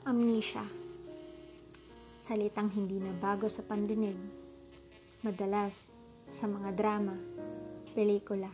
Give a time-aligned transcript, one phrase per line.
[0.00, 0.64] Amnesia.
[2.24, 4.16] Salitang hindi na bago sa pandinig.
[5.20, 5.76] Madalas
[6.32, 7.12] sa mga drama,
[7.92, 8.48] pelikula,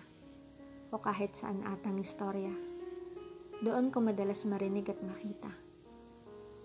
[0.91, 2.51] o kahit saan atang istorya.
[3.63, 5.55] Doon ko madalas marinig at makita.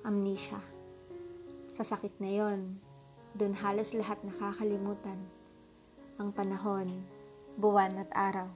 [0.02, 0.58] Amnesia.
[1.78, 2.82] Sa sakit na yon,
[3.38, 5.22] doon halos lahat nakakalimutan.
[6.18, 7.06] Ang panahon,
[7.54, 8.50] buwan at araw,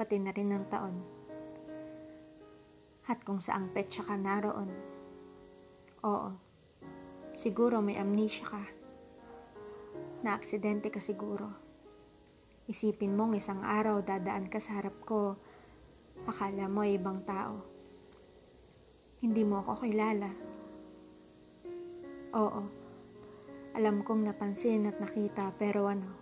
[0.00, 0.96] pati na rin ng taon.
[3.04, 4.93] At kung saang petsa ka naroon.
[6.04, 6.36] Oo,
[7.32, 8.60] siguro may amnesia ka.
[10.20, 11.48] Na-aksidente ka siguro.
[12.68, 15.40] Isipin mong isang araw dadaan ka sa harap ko,
[16.28, 17.64] akala mo ay ibang tao.
[19.24, 20.28] Hindi mo ako kilala.
[22.36, 22.62] Oo,
[23.72, 26.12] alam kong napansin at nakita pero ano,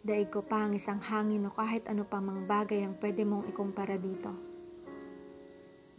[0.00, 3.44] daig ko pa ang isang hangin o kahit ano pa mang bagay ang pwede mong
[3.52, 4.32] ikumpara dito.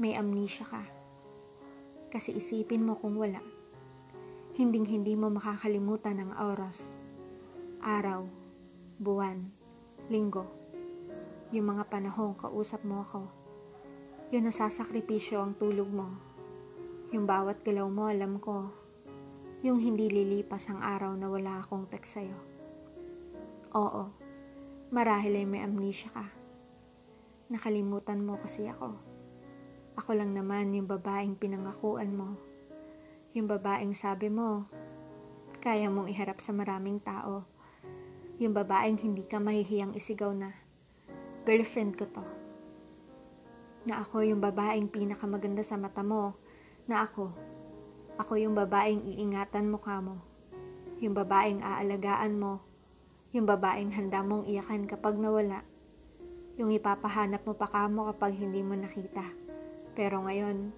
[0.01, 0.98] May amnesia ka.
[2.09, 3.41] Kasi isipin mo kung wala.
[4.57, 6.81] Hinding hindi mo makakalimutan ang oras,
[7.79, 8.25] araw,
[8.97, 9.47] buwan,
[10.09, 10.43] linggo.
[11.53, 13.29] Yung mga panahong kausap mo ako.
[14.33, 16.09] Yung nasasakripisyo ang tulog mo.
[17.13, 18.69] Yung bawat galaw mo alam ko.
[19.65, 22.37] Yung hindi lilipas ang araw na wala akong text sa'yo.
[23.73, 24.09] Oo,
[24.89, 26.25] marahil ay may amnesia ka.
[27.49, 29.08] Nakalimutan mo kasi ako.
[29.99, 32.39] Ako lang naman yung babaeng pinangakuan mo.
[33.35, 34.63] Yung babaeng sabi mo,
[35.59, 37.43] kaya mong iharap sa maraming tao.
[38.39, 40.55] Yung babaeng hindi ka mahihiyang isigaw na,
[41.43, 42.23] girlfriend ko to.
[43.83, 46.31] Na ako yung babaeng pinakamaganda sa mata mo.
[46.87, 47.35] Na ako,
[48.15, 50.23] ako yung babaeng iingatan mo ka mo.
[51.03, 52.63] Yung babaeng aalagaan mo.
[53.35, 55.67] Yung babaeng handa mong iyakan kapag nawala.
[56.55, 59.38] Yung ipapahanap mo pa kamo kapag hindi mo nakita.
[59.99, 60.71] Pero ngayon,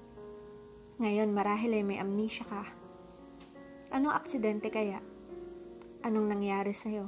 [0.97, 2.65] ngayon marahil ay may amnesia ka.
[3.93, 4.97] Anong aksidente kaya?
[6.01, 7.05] Anong nangyari sa'yo?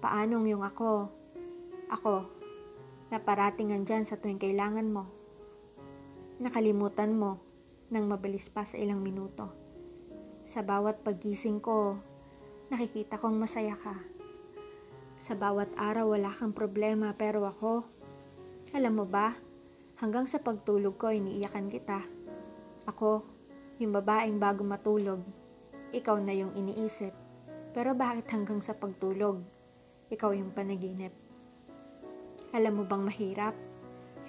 [0.00, 1.12] Paanong yung ako?
[1.92, 2.24] Ako,
[3.12, 5.04] na parating andyan sa tuwing kailangan mo.
[6.40, 7.44] Nakalimutan mo
[7.92, 9.52] nang mabalis pa sa ilang minuto.
[10.48, 12.00] Sa bawat paggising ko,
[12.72, 14.00] nakikita kong masaya ka.
[15.28, 17.84] Sa bawat araw wala kang problema pero ako,
[18.72, 19.36] alam mo ba,
[19.98, 22.06] Hanggang sa pagtulog ko, iniiyakan kita.
[22.86, 23.26] Ako,
[23.82, 25.18] yung babaeng bago matulog,
[25.90, 27.10] ikaw na yung iniisip.
[27.74, 29.42] Pero bakit hanggang sa pagtulog,
[30.06, 31.10] ikaw yung panaginip?
[32.54, 33.58] Alam mo bang mahirap?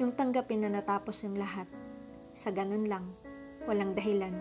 [0.02, 1.70] Yung tanggapin na natapos yung lahat.
[2.34, 3.06] Sa ganun lang,
[3.70, 4.34] walang dahilan.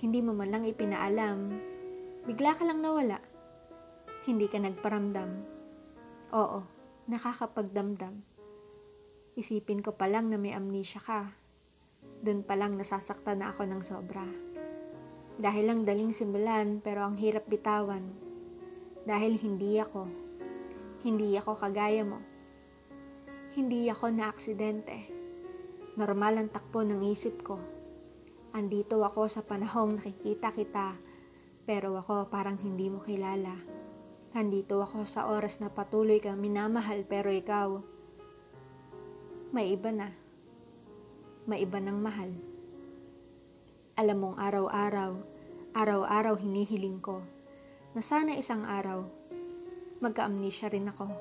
[0.00, 1.60] Hindi mo man lang ipinaalam,
[2.24, 3.20] bigla ka lang nawala.
[4.24, 5.30] Hindi ka nagparamdam.
[6.32, 6.64] Oo,
[7.04, 8.31] nakakapagdamdam.
[9.32, 11.32] Isipin ko pa lang na may amnesia ka.
[12.20, 14.28] Doon pa lang nasasaktan na ako ng sobra.
[15.40, 18.12] Dahil lang daling simulan pero ang hirap bitawan.
[19.08, 20.04] Dahil hindi ako.
[21.00, 22.20] Hindi ako kagaya mo.
[23.56, 25.08] Hindi ako na aksidente.
[25.96, 27.56] Normal ang takbo ng isip ko.
[28.52, 31.00] Andito ako sa panahong nakikita kita
[31.64, 33.56] pero ako parang hindi mo kilala.
[34.36, 37.91] Andito ako sa oras na patuloy kang minamahal pero ikaw
[39.52, 40.08] may iba na.
[41.44, 42.32] May iba ng mahal.
[44.00, 45.12] Alam mong araw-araw,
[45.76, 47.20] araw-araw hinihiling ko
[47.92, 49.04] na sana isang araw
[50.00, 51.12] magka-amnesia rin ako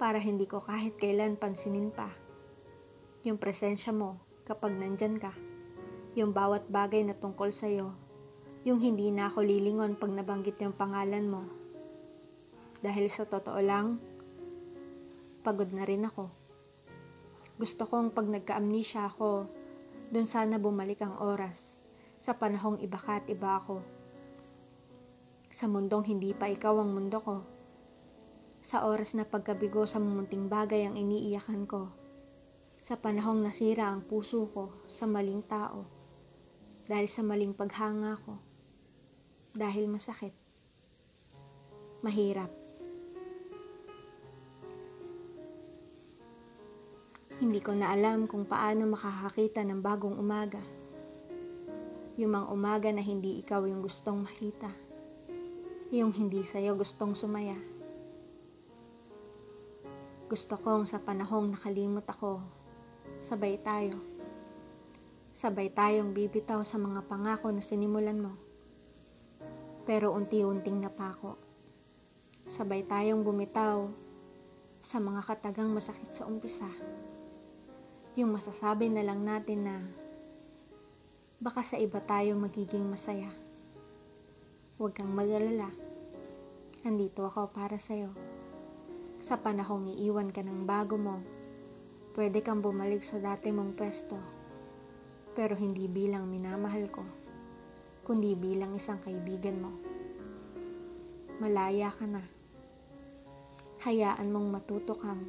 [0.00, 2.08] para hindi ko kahit kailan pansinin pa.
[3.28, 4.16] Yung presensya mo
[4.48, 5.36] kapag nandyan ka,
[6.16, 7.92] yung bawat bagay na tungkol sa'yo,
[8.64, 11.44] yung hindi na ako lilingon pag nabanggit yung pangalan mo.
[12.80, 14.00] Dahil sa totoo lang,
[15.44, 16.43] pagod na rin ako.
[17.54, 19.46] Gusto kong pag nagka-amnesia ako,
[20.10, 21.78] dun sana bumalik ang oras.
[22.18, 23.78] Sa panahong iba ka at iba ako.
[25.54, 27.46] Sa mundong hindi pa ikaw ang mundo ko.
[28.58, 31.94] Sa oras na pagkabigo sa mumunting bagay ang iniiyakan ko.
[32.82, 35.86] Sa panahong nasira ang puso ko sa maling tao.
[36.90, 38.34] Dahil sa maling paghanga ko.
[39.54, 40.34] Dahil masakit.
[42.02, 42.63] Mahirap.
[47.34, 50.62] Hindi ko na alam kung paano makakakita ng bagong umaga.
[52.14, 54.70] Yung mga umaga na hindi ikaw yung gustong makita.
[55.90, 57.58] Yung hindi sa'yo gustong sumaya.
[60.30, 62.38] Gusto kong sa panahong nakalimot ako,
[63.18, 63.98] sabay tayo.
[65.34, 68.38] Sabay tayong bibitaw sa mga pangako na sinimulan mo.
[69.82, 71.34] Pero unti-unting napako.
[72.46, 73.90] Sabay tayong bumitaw
[74.86, 76.70] sa mga katagang masakit sa umpisa
[78.14, 79.76] yung masasabi na lang natin na
[81.44, 83.28] Baka sa iba tayo magiging masaya.
[84.80, 85.68] Huwag kang mag-alala.
[86.88, 88.16] Andito ako para sa'yo.
[89.20, 91.20] Sa panahong iiwan ka ng bago mo,
[92.16, 94.16] pwede kang bumalik sa dati mong pwesto.
[95.36, 97.04] Pero hindi bilang minamahal ko,
[98.08, 99.72] kundi bilang isang kaibigan mo.
[101.44, 102.24] Malaya ka na.
[103.84, 105.28] Hayaan mong matuto kang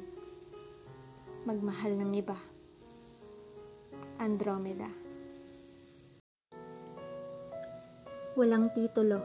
[1.44, 2.55] magmahal ng iba.
[4.16, 5.06] Andromeda
[8.36, 9.16] Walang titulo.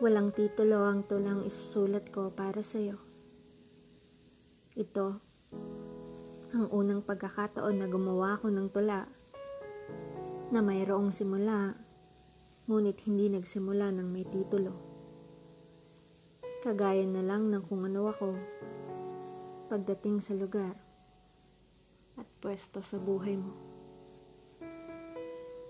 [0.00, 2.96] Walang titulo ang tulang isusulat ko para sa iyo.
[4.72, 5.20] Ito,
[6.56, 9.04] ang unang pagkakataon na gumawa ko ng tula
[10.48, 11.76] na mayroong simula,
[12.64, 14.72] ngunit hindi nagsimula ng may titulo.
[16.64, 18.40] Kagaya na lang ng kung ano ako
[19.68, 20.89] pagdating sa lugar
[22.40, 23.52] pwesto sa buhay mo.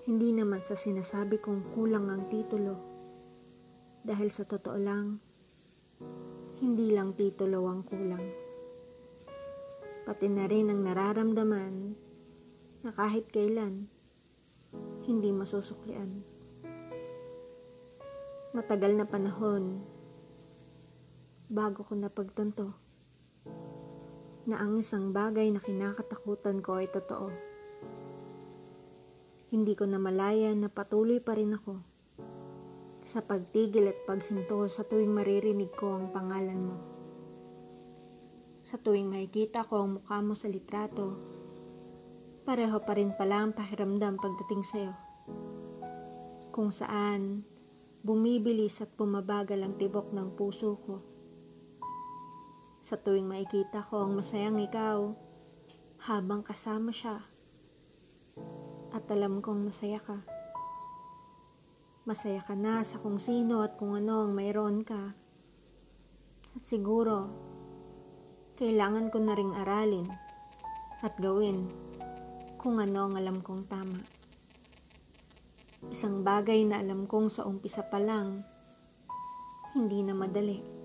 [0.07, 2.79] Hindi naman sa sinasabi kong kulang ang titulo.
[4.01, 5.21] Dahil sa totoo lang,
[6.65, 8.25] hindi lang titulo ang kulang.
[10.09, 11.75] Pati na rin ang nararamdaman
[12.81, 13.93] na kahit kailan,
[15.05, 16.25] hindi masusuklian.
[18.57, 19.85] Matagal na panahon
[21.53, 22.80] bago ko napagtanto
[24.49, 27.29] na ang isang bagay na kinakatakutan ko ay totoo.
[29.51, 31.91] Hindi ko na malaya na patuloy pa rin ako
[33.03, 36.77] sa pagtigil at paghinto sa tuwing maririnig ko ang pangalan mo.
[38.63, 41.19] Sa tuwing makikita ko ang mukha mo sa litrato,
[42.47, 44.95] pareho pa rin pala ang pakiramdam pagdating sa'yo.
[46.55, 47.43] Kung saan,
[48.07, 51.10] bumibilis at pumabagal ang tibok ng puso ko.
[52.91, 55.15] Sa tuwing makikita ko ang masayang ikaw,
[56.11, 57.23] habang kasama siya,
[58.91, 60.19] at alam kong masaya ka.
[62.03, 65.15] Masaya ka na sa kung sino at kung ano ang mayroon ka.
[66.59, 67.31] At siguro,
[68.59, 70.11] kailangan ko na ring aralin
[71.07, 71.71] at gawin
[72.59, 74.03] kung ano ang alam kong tama.
[75.95, 78.43] Isang bagay na alam kong sa umpisa pa lang,
[79.79, 80.80] hindi na madali.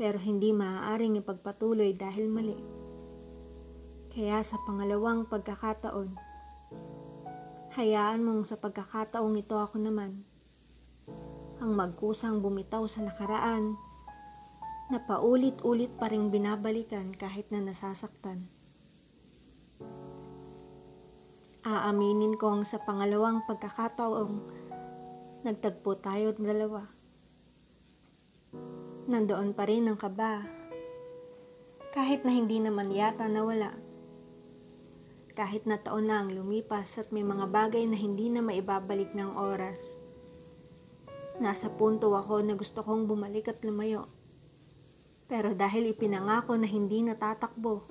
[0.00, 2.56] Pero hindi maaaring ipagpatuloy dahil mali.
[4.08, 6.30] Kaya sa pangalawang pagkakataon,
[7.70, 10.26] Hayaan mong sa pagkakataong ito ako naman
[11.62, 13.78] ang magkusang bumitaw sa nakaraan
[14.90, 18.50] na paulit-ulit pa rin binabalikan kahit na nasasaktan.
[21.62, 24.42] Aaminin ko ang sa pangalawang pagkakataong
[25.46, 26.90] nagtagpo tayo dalawa.
[29.10, 30.46] Nandoon pa rin ang kaba
[31.90, 33.74] kahit na hindi naman yata nawala
[35.34, 39.34] kahit na taon na ang lumipas at may mga bagay na hindi na maibabalik ng
[39.34, 39.82] oras.
[41.42, 44.06] Nasa punto ako na gusto kong bumalik at lumayo.
[45.26, 47.82] Pero dahil ipinangako na hindi natatakbo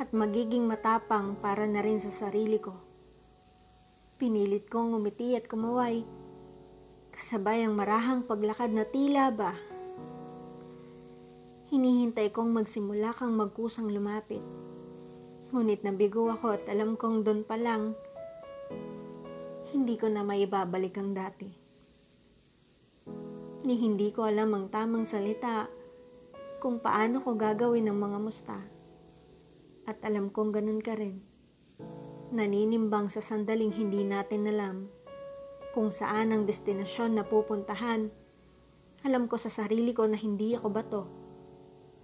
[0.00, 2.72] at magiging matapang para na rin sa sarili ko,
[4.16, 6.08] pinilit kong umiti at kumaway
[7.10, 9.52] kasabay ang marahang paglakad na tila ba
[11.70, 14.42] hinihintay kong magsimula kang magkusang lumapit.
[15.54, 17.94] Ngunit nabigo ako at alam kong doon pa lang,
[19.70, 21.46] hindi ko na maibabalik ang dati.
[23.62, 25.70] Ni hindi ko alam ang tamang salita
[26.58, 28.58] kung paano ko gagawin ang mga musta.
[29.86, 31.22] At alam kong ganun ka rin.
[32.34, 34.90] Naninimbang sa sandaling hindi natin alam
[35.70, 38.10] kung saan ang destinasyon na pupuntahan.
[39.06, 41.19] Alam ko sa sarili ko na hindi ako bato.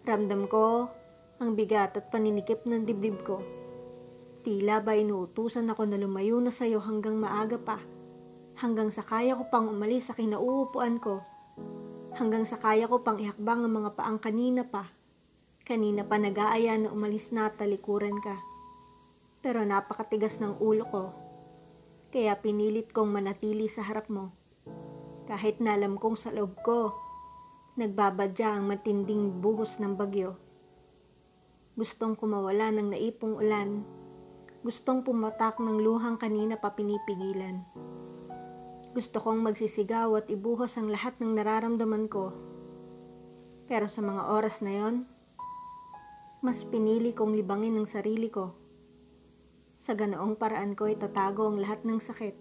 [0.07, 0.87] Ramdam ko
[1.43, 3.43] ang bigat at paninikip ng dibdib ko.
[4.47, 7.83] Tila ba inuutusan ako na lumayo na sa'yo hanggang maaga pa,
[8.55, 11.27] hanggang sa kaya ko pang umalis sa kinauupuan ko,
[12.15, 14.95] hanggang sa kaya ko pang ihakbang ang mga paang kanina pa.
[15.67, 18.39] Kanina pa nag-aaya na umalis na talikuran ka.
[19.43, 21.05] Pero napakatigas ng ulo ko,
[22.15, 24.31] kaya pinilit kong manatili sa harap mo.
[25.27, 26.95] Kahit na alam kong sa loob ko,
[27.76, 30.40] nagbabadya ang matinding buhos ng bagyo.
[31.76, 33.85] Gustong kumawala ng naipong ulan.
[34.64, 37.61] Gustong pumatak ng luhang kanina pa pinipigilan.
[38.97, 42.33] Gusto kong magsisigaw at ibuhos ang lahat ng nararamdaman ko.
[43.68, 45.04] Pero sa mga oras na yon,
[46.40, 48.56] mas pinili kong libangin ang sarili ko.
[49.76, 52.40] Sa ganoong paraan ko itatago ang lahat ng sakit.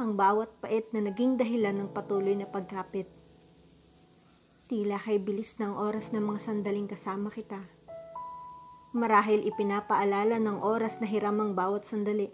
[0.00, 3.15] Ang bawat pait na naging dahilan ng patuloy na pagkapit.
[4.66, 7.62] Tila kay bilis ng oras ng mga sandaling kasama kita
[8.96, 12.32] Marahil ipinapaalala ng oras na hiram ang bawat sandali.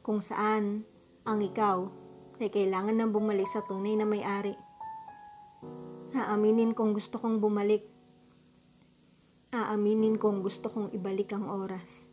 [0.00, 0.88] Kung saan
[1.28, 1.92] ang ikaw
[2.40, 4.56] ay kailangan ng bumalik sa tunay na may-ari.
[6.16, 7.84] Aaminin kong gusto kong bumalik.
[9.52, 12.08] Aaminin kong gusto kong ibalik ang oras.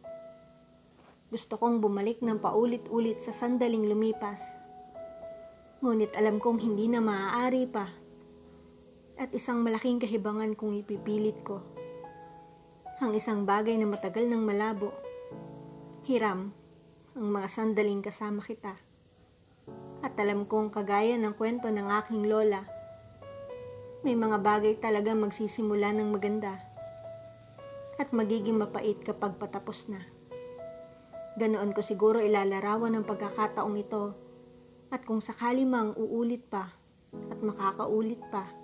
[1.32, 4.44] Gusto kong bumalik ng paulit-ulit sa sandaling lumipas.
[5.80, 7.88] Ngunit alam kong hindi na maaari pa.
[9.20, 11.60] At isang malaking kahibangan kung ipipilit ko.
[13.04, 14.96] Ang isang bagay na matagal nang malabo.
[16.08, 16.56] Hiram,
[17.20, 18.80] ang mga sandaling kasama kita.
[20.00, 22.64] At alam kong kagaya ng kwento ng aking lola,
[24.08, 26.56] may mga bagay talaga magsisimula ng maganda
[28.00, 30.00] at magiging mapait kapag patapos na.
[31.36, 34.16] Ganoon ko siguro ilalarawan ng pagkakataong ito
[34.88, 36.72] at kung sakali mang uulit pa
[37.12, 38.59] at makakaulit pa,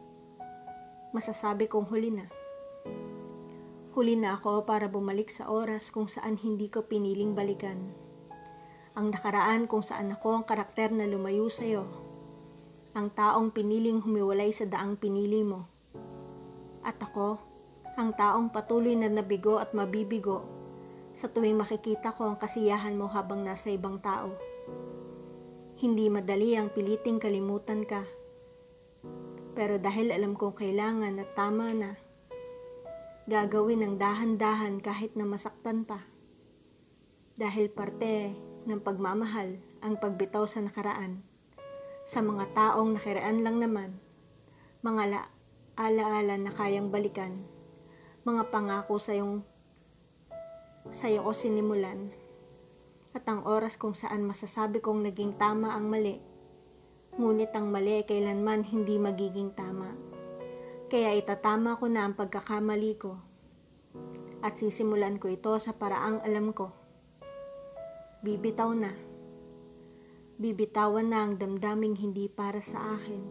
[1.15, 2.27] masasabi kong huli na.
[3.95, 7.95] Huli na ako para bumalik sa oras kung saan hindi ko piniling balikan.
[8.99, 11.87] Ang nakaraan kung saan ako ang karakter na lumayo sa'yo.
[12.91, 15.71] Ang taong piniling humiwalay sa daang pinili mo.
[16.83, 17.39] At ako,
[17.95, 20.43] ang taong patuloy na nabigo at mabibigo
[21.15, 24.35] sa tuwing makikita ko ang kasiyahan mo habang nasa ibang tao.
[25.79, 28.03] Hindi madali ang piliting kalimutan ka.
[29.55, 31.95] Pero dahil alam kong kailangan at tama na,
[33.25, 36.03] gagawin ng dahan-dahan kahit na masaktan pa.
[37.39, 38.35] Dahil parte
[38.67, 41.23] ng pagmamahal ang pagbitaw sa nakaraan.
[42.05, 43.97] Sa mga taong nakiraan lang naman,
[44.85, 45.31] mga
[45.79, 47.41] alaala na kayang balikan,
[48.27, 49.41] mga pangako sa iyong
[50.93, 52.13] sa'yo ko sinimulan
[53.17, 56.21] at ang oras kung saan masasabi kong naging tama ang mali.
[57.15, 59.95] Ngunit ang mali ay kailanman hindi magiging tama.
[60.91, 63.15] Kaya itatama ko na ang pagkakamali ko
[64.45, 66.69] at sisimulan ko ito sa paraang alam ko.
[68.21, 68.93] Bibitaw na.
[70.35, 73.23] Bibitawan na ang damdaming hindi para sa akin.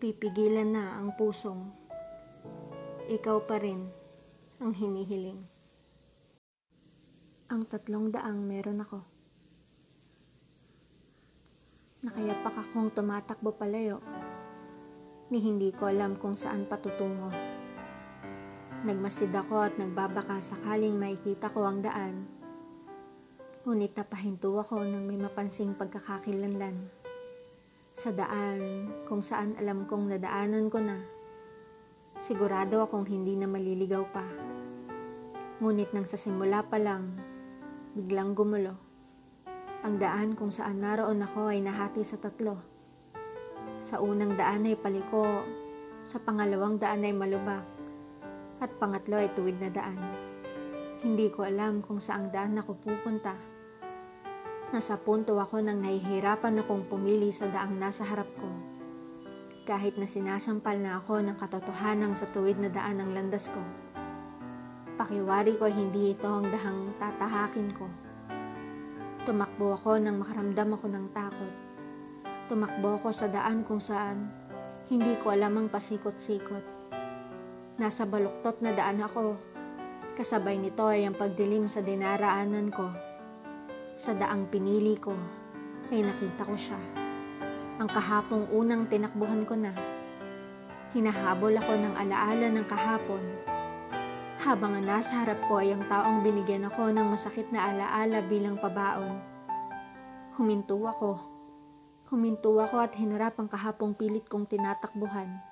[0.00, 1.70] Pipigilan na ang pusong.
[3.06, 3.86] Ikaw pa rin
[4.58, 5.44] ang hinihiling.
[7.52, 9.15] Ang tatlong daang meron ako.
[12.06, 13.98] Nakayapak akong tumatakbo palayo,
[15.26, 17.34] ni hindi ko alam kung saan patutungo.
[18.86, 22.30] Nagmasid ako at nagbabaka sakaling makikita ko ang daan.
[23.66, 26.86] Ngunit napahinto ako nang may mapansing pagkakakilanlan.
[27.90, 31.02] Sa daan kung saan alam kong nadaanan ko na.
[32.22, 34.22] Sigurado akong hindi na maliligaw pa.
[35.58, 37.18] Ngunit nang sa simula pa lang,
[37.98, 38.85] biglang gumulo.
[39.86, 42.58] Ang daan kung saan naroon ako ay nahati sa tatlo.
[43.78, 45.46] Sa unang daan ay paliko,
[46.02, 47.62] sa pangalawang daan ay malubak,
[48.58, 49.94] at pangatlo ay tuwid na daan.
[51.06, 53.38] Hindi ko alam kung saang daan ako pupunta.
[54.74, 58.50] Nasa punto ako nang nahihirapan akong pumili sa daang nasa harap ko.
[59.70, 63.62] Kahit na sinasampal na ako ng katotohanan sa tuwid na daan ng landas ko.
[64.98, 67.86] Pakiwari ko hindi ito ang dahang tatahakin ko.
[69.26, 71.54] Tumakbo ako nang makaramdam ako ng takot.
[72.46, 74.30] Tumakbo ako sa daan kung saan
[74.86, 76.62] hindi ko alam ang pasikot-sikot.
[77.74, 79.34] Nasa baluktot na daan ako.
[80.14, 82.86] Kasabay nito ay ang pagdilim sa dinaraanan ko.
[83.98, 85.18] Sa daang pinili ko
[85.90, 86.78] ay nakita ko siya.
[87.82, 89.74] Ang kahapong unang tinakbuhan ko na.
[90.94, 93.22] Hinahabol ako ng alaala ng kahapon
[94.46, 98.54] habang ang nasa harap ko ay ang taong binigyan ako ng masakit na alaala bilang
[98.54, 99.18] pabaon.
[100.38, 101.18] Huminto ako.
[102.14, 105.42] Huminto ako at hinarap ang kahapong pilit kong tinatakbuhan.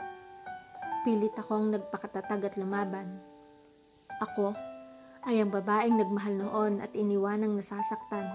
[1.02, 3.18] Pilit akong nagpakatatag at lumaban.
[4.22, 4.54] Ako
[5.26, 8.30] ay ang babaeng nagmahal noon at iniwanang nasasaktan.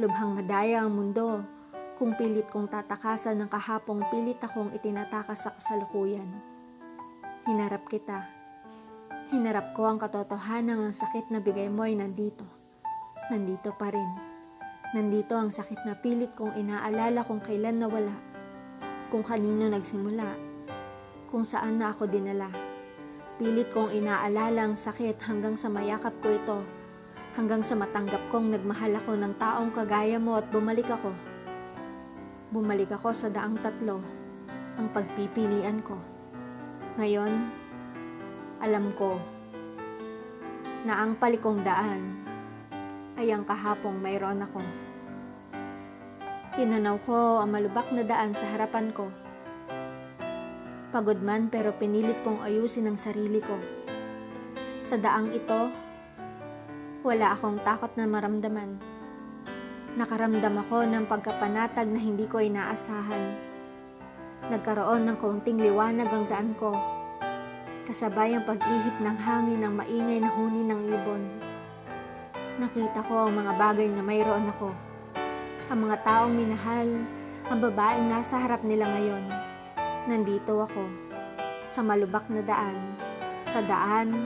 [0.00, 1.44] Lubhang madaya ang mundo
[2.00, 6.32] kung pilit kong tatakasan ng kahapong pilit akong itinatakas sa kasalukuyan.
[7.44, 8.39] Hinarap kita
[9.30, 12.42] Hinarap ko ang katotohanan ng sakit na bigay mo ay nandito.
[13.30, 14.10] Nandito pa rin.
[14.90, 18.10] Nandito ang sakit na pilit kong inaalala kung kailan nawala.
[19.06, 20.34] Kung kanino nagsimula.
[21.30, 22.50] Kung saan na ako dinala.
[23.38, 26.58] Pilit kong inaalala ang sakit hanggang sa mayakap ko ito.
[27.38, 31.14] Hanggang sa matanggap kong nagmahal ako ng taong kagaya mo at bumalik ako.
[32.50, 34.02] Bumalik ako sa daang tatlo,
[34.74, 35.94] ang pagpipilian ko.
[36.98, 37.59] Ngayon,
[38.60, 39.16] alam ko
[40.84, 42.20] na ang palikong daan
[43.16, 44.60] ay ang kahapong mayroon ako.
[46.56, 49.08] Pinanaw ko ang malubak na daan sa harapan ko.
[50.92, 53.56] Pagod man pero pinilit kong ayusin ang sarili ko.
[54.84, 55.70] Sa daang ito,
[57.00, 58.76] wala akong takot na maramdaman.
[59.96, 63.36] Nakaramdam ako ng pagkapanatag na hindi ko inaasahan.
[64.52, 66.99] Nagkaroon ng kaunting liwanag ang daan ko.
[67.90, 71.26] Kasabay ang pag-ihip ng hangin ng maingay na huni ng ibon.
[72.62, 74.70] Nakita ko ang mga bagay na mayroon ako.
[75.74, 76.86] Ang mga taong minahal,
[77.50, 79.26] ang babaeng nasa harap nila ngayon.
[80.06, 80.86] Nandito ako,
[81.66, 82.78] sa malubak na daan,
[83.50, 84.22] sa daan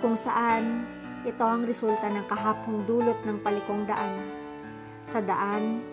[0.00, 0.88] kung saan
[1.28, 4.24] ito ang resulta ng kahapong dulot ng palikong daan
[5.04, 5.84] sa daan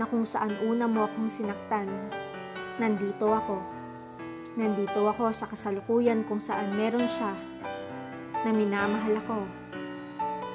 [0.00, 1.92] na kung saan una mo akong sinaktan.
[2.80, 3.71] Nandito ako.
[4.52, 7.32] Nandito ako sa kasalukuyan kung saan meron siya
[8.44, 9.48] na minamahal ako.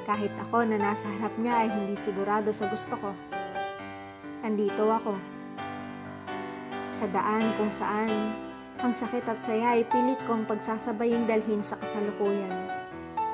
[0.05, 3.09] Kahit ako na nasa harap niya ay hindi sigurado sa gusto ko.
[4.45, 5.17] Nandito ako.
[6.93, 8.37] Sa daan kung saan
[8.85, 12.53] ang sakit at saya ay pilit kong pagsasabaying dalhin sa kasalukuyan.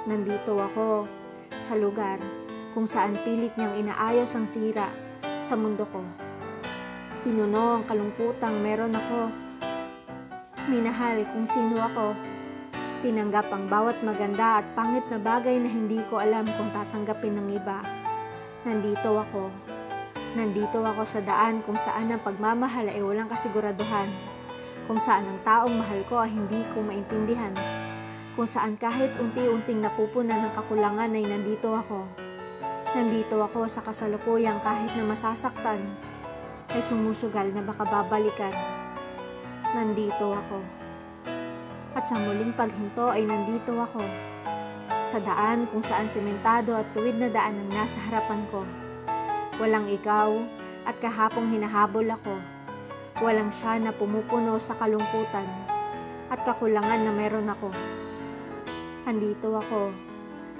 [0.08, 1.12] Nandito ako
[1.60, 2.24] sa lugar
[2.72, 4.88] kung saan pilit niyang inaayos ang sira
[5.44, 6.00] sa mundo ko.
[7.28, 9.43] Pinuno ang kalungkutang meron ako.
[10.70, 12.16] Minahal kung sino ako.
[13.04, 17.48] Tinanggap ang bawat maganda at pangit na bagay na hindi ko alam kung tatanggapin ng
[17.56, 17.84] iba.
[18.64, 19.52] Nandito ako.
[20.40, 24.08] Nandito ako sa daan kung saan ang pagmamahal ay walang kasiguraduhan.
[24.88, 27.52] Kung saan ang taong mahal ko ay hindi ko maintindihan.
[28.34, 32.24] Kung saan kahit unti-unting napupunan ng kakulangan ay nandito ako
[32.94, 35.82] Nandito ako sa kasalukuyang kahit na masasaktan
[36.70, 38.54] ay sumusugal na baka babalikan.
[39.74, 40.62] Nandito ako.
[41.98, 44.06] At sa muling paghinto ay nandito ako.
[45.10, 48.62] Sa daan kung saan sementado at tuwid na daan ang nasa harapan ko.
[49.58, 50.30] Walang ikaw
[50.86, 52.38] at kahapong hinahabol ako.
[53.26, 55.50] Walang siya na pumupuno sa kalungkutan
[56.30, 57.74] at kakulangan na meron ako.
[59.10, 59.90] Andito ako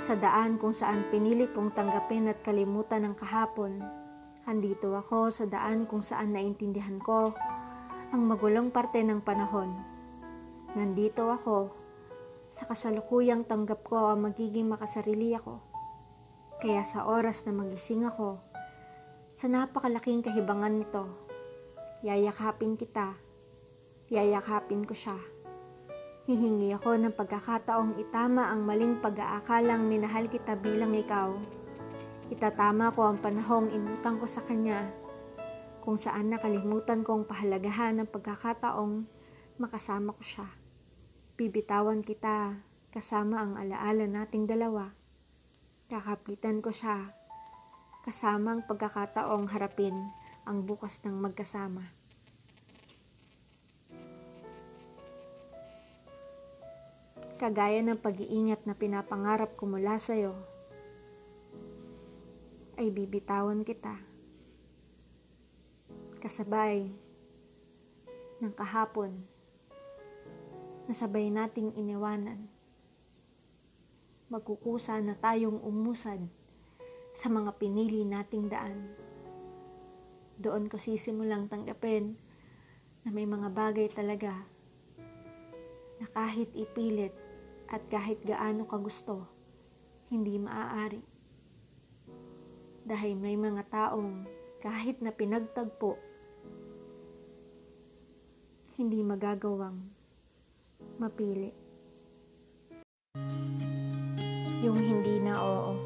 [0.02, 3.78] sa daan kung saan pinilit kong tanggapin at kalimutan ng kahapon.
[4.50, 7.38] Andito ako sa daan kung saan naintindihan ko
[8.14, 9.74] ang magulong parte ng panahon.
[10.78, 11.74] Nandito ako
[12.54, 15.58] sa kasalukuyang tanggap ko ang magiging makasarili ako.
[16.62, 18.38] Kaya sa oras na magising ako,
[19.34, 21.10] sa napakalaking kahibangan nito,
[22.06, 23.18] yayakapin kita,
[24.14, 25.18] yayakapin ko siya.
[26.30, 31.34] Hihingi ako ng pagkakataong itama ang maling pag-aakalang minahal kita bilang ikaw.
[32.30, 34.86] Itatama ko ang panahong inutang ko sa kanya,
[35.84, 39.04] kung saan nakalimutan kong pahalagahan ng pagkakataong
[39.60, 40.48] makasama ko siya.
[41.36, 42.56] Bibitawan kita
[42.88, 44.96] kasama ang alaala nating dalawa.
[45.92, 47.12] Kakapitan ko siya
[48.08, 50.08] kasama ang pagkakataong harapin
[50.48, 51.84] ang bukas ng magkasama.
[57.44, 60.32] kagaya ng pag-iingat na pinapangarap ko mula sa'yo,
[62.80, 64.13] ay bibitawan kita.
[66.24, 66.88] Kasabay
[68.40, 69.12] ng kahapon
[70.88, 72.48] na sabay nating iniwanan.
[74.32, 76.24] Magkukusa na tayong umusad
[77.12, 78.88] sa mga pinili nating daan.
[80.40, 82.16] Doon ko sisimulang tanggapin
[83.04, 84.48] na may mga bagay talaga
[86.00, 87.12] na kahit ipilit
[87.68, 89.28] at kahit gaano ka gusto,
[90.08, 91.04] hindi maaari.
[92.88, 94.24] Dahil may mga taong
[94.64, 96.13] kahit na pinagtagpo,
[98.74, 99.78] hindi magagawang
[100.98, 101.54] mapili.
[104.66, 105.78] Yung hindi na oo.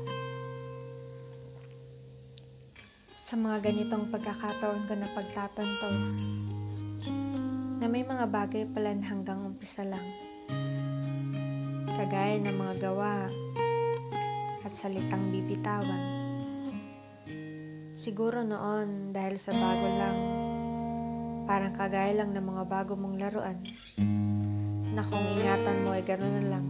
[3.27, 5.89] Sa mga ganitong pagkakataon ko na pagtatanto,
[7.83, 10.07] na may mga bagay pala hanggang umpisa lang
[11.91, 13.27] kagaya ng mga gawa
[14.63, 16.03] at salitang bibitawan.
[17.99, 20.46] Siguro noon dahil sa bago lang,
[21.47, 23.57] parang kagaya lang ng mga bago mong laruan,
[24.91, 26.65] na kung ingatan mo ay gano'n na lang.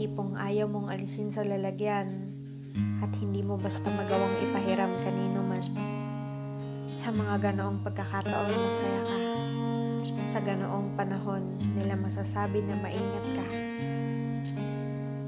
[0.00, 2.32] Tipong ayaw mong alisin sa lalagyan
[3.04, 5.64] at hindi mo basta magawang ipahiram kanino man.
[7.04, 9.18] Sa mga ganoong pagkakataon masaya ka.
[10.32, 13.46] Sa ganoong panahon nila masasabi na maingat ka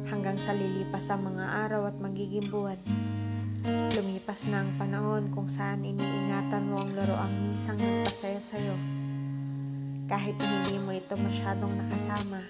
[0.08, 2.80] hanggang sa lilipas ang mga araw at magiging buwan.
[3.64, 8.76] Lumipas na ang panahon kung saan iniingatan mo ang laro ang minsang nagpasaya sa'yo.
[10.04, 12.44] Kahit hindi mo ito masyadong nakasama.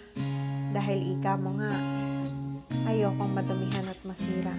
[0.74, 1.70] Dahil ika mo nga,
[2.90, 4.59] ayokong madumihan at masira.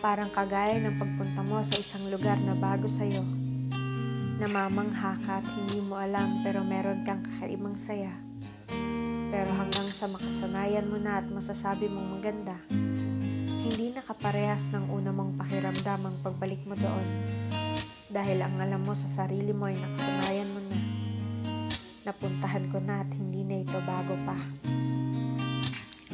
[0.00, 3.20] Parang kagaya ng pagpunta mo sa isang lugar na bago sa'yo.
[4.40, 8.10] Namamangha ka at hindi mo alam pero meron kang kakaibang saya
[9.28, 12.56] Pero hanggang sa makasanayan mo na at masasabi mong maganda,
[13.62, 17.06] hindi nakaparehas ng una mong pakiramdam ang pagbalik mo doon.
[18.10, 20.78] Dahil ang alam mo sa sarili mo ay nakasanayan mo na.
[22.02, 24.34] Napuntahan ko na at hindi na ito bago pa.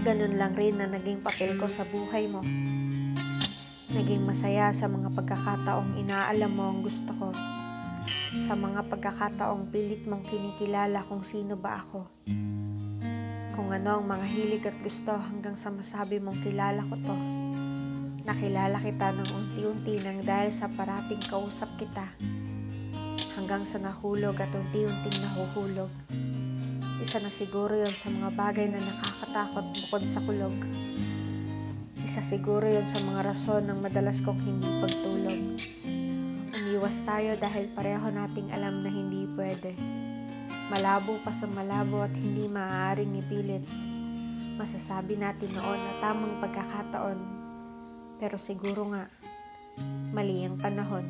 [0.04, 2.44] Ganun lang rin na naging papel ko sa buhay mo.
[3.96, 7.32] Naging masaya sa mga pagkakataong inaalam mo ang gusto ko.
[8.44, 12.04] Sa mga pagkakataong pilit mong kinikilala kung sino ba ako.
[13.58, 17.16] Kung ano ang mga hilig at gusto hanggang sa masabi mong kilala ko to.
[18.22, 22.06] Nakilala kita ng unti-unti nang dahil sa parating kausap kita.
[23.34, 25.90] Hanggang sa nahulog at unti-unting nahuhulog.
[27.02, 30.54] Isa na siguro yon sa mga bagay na nakakatakot bukod sa kulog.
[31.98, 35.40] Isa siguro yon sa mga rason ng madalas kong hindi pagtulog.
[36.54, 39.74] Umiwas tayo dahil pareho nating alam na hindi pwede.
[40.68, 43.64] Malabo pa sa malabo at hindi maaaring ipilit.
[44.60, 47.38] Masasabi natin noon na tamang pagkakataon
[48.18, 49.06] pero siguro nga,
[50.10, 51.06] mali ang panahon.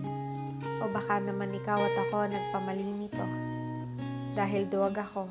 [0.84, 3.24] O baka naman ikaw at ako nagpamali nito.
[4.36, 5.24] Dahil duwag ako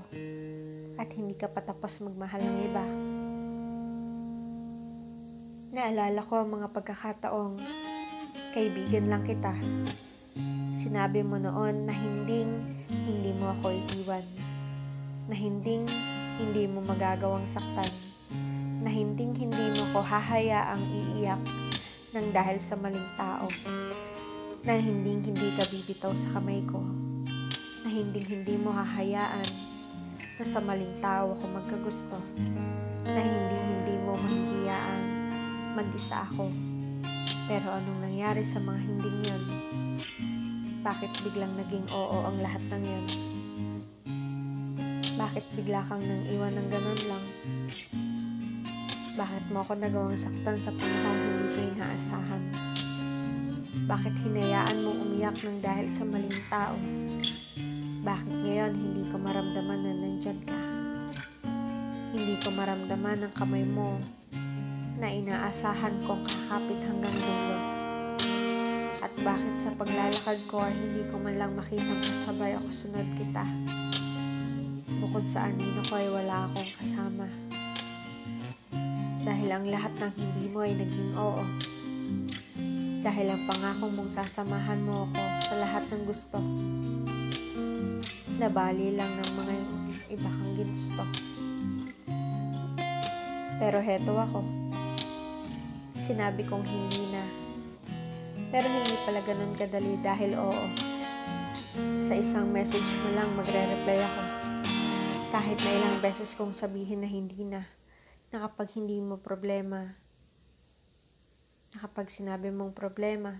[0.97, 2.85] at hindi ka patapos magmahal ng iba.
[5.77, 7.61] Naalala ko ang mga pagkakataong
[8.57, 9.53] kaibigan lang kita.
[10.77, 12.49] Sinabi mo noon na hinding
[12.87, 14.25] hindi mo ako iiwan.
[15.27, 15.83] Na hinding
[16.37, 17.91] hindi mo magagawang saktan.
[18.81, 21.41] Na hinding hindi mo ko hahayaang iiyak
[22.15, 23.51] ng dahil sa maling tao.
[24.63, 26.79] Na hinding hindi ka bibitaw sa kamay ko.
[27.83, 29.49] Na hinding hindi mo hahayaan
[30.37, 32.17] na sa maling tao ako magkagusto.
[33.03, 35.01] Na hinding hindi mo mahihiyaan
[35.73, 36.49] mag-isa ako.
[37.47, 39.43] Pero anong nangyari sa mga hinding yon
[40.81, 43.05] bakit biglang naging oo ang lahat ng yon
[45.17, 47.25] bakit bigla kang nang iwan ng ganun lang
[49.17, 52.43] bakit mo ako nagawang saktan sa panahong hindi ko inaasahan?
[53.89, 56.77] Bakit hinayaan mong umiyak ng dahil sa maling tao?
[58.05, 60.61] Bakit ngayon hindi ko maramdaman na nandyan ka?
[62.13, 63.97] Hindi ko maramdaman ang kamay mo
[65.01, 67.66] na inaasahan kong kakapit hanggang dulo.
[69.21, 73.45] Bakit sa paglalakad ko ay hindi ko man lang makitang kasabay ako sunod kita?
[74.97, 77.25] Bukod sa anino ko ay wala akong kasama
[79.27, 81.43] dahil ang lahat ng hindi mo ay naging oo.
[83.03, 86.39] Dahil ang pangako mong sasamahan mo ako sa lahat ng gusto.
[88.39, 89.53] Nabali lang ng mga
[90.15, 91.03] iba kang ginusto.
[93.59, 94.39] Pero heto ako.
[96.07, 97.46] Sinabi kong hindi na.
[98.47, 100.65] Pero hindi pala ganun kadali dahil oo.
[102.07, 104.23] Sa isang message mo lang magre-reply ako.
[105.35, 107.67] Kahit na ilang beses kong sabihin na hindi na
[108.27, 109.95] na kapag hindi mo problema,
[111.71, 113.39] na kapag sinabi mong problema,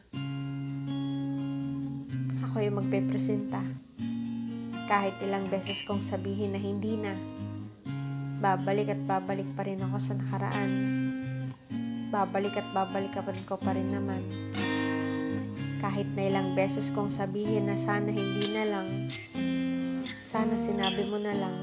[2.48, 3.60] ako yung magpe-presenta.
[4.88, 7.12] Kahit ilang beses kong sabihin na hindi na,
[8.40, 10.72] babalik at babalik pa rin ako sa nakaraan.
[12.08, 14.24] Babalik at babalik pa rin ko pa rin naman.
[15.78, 18.88] Kahit na ilang beses kong sabihin na sana hindi na lang,
[20.26, 21.56] sana sinabi mo na lang,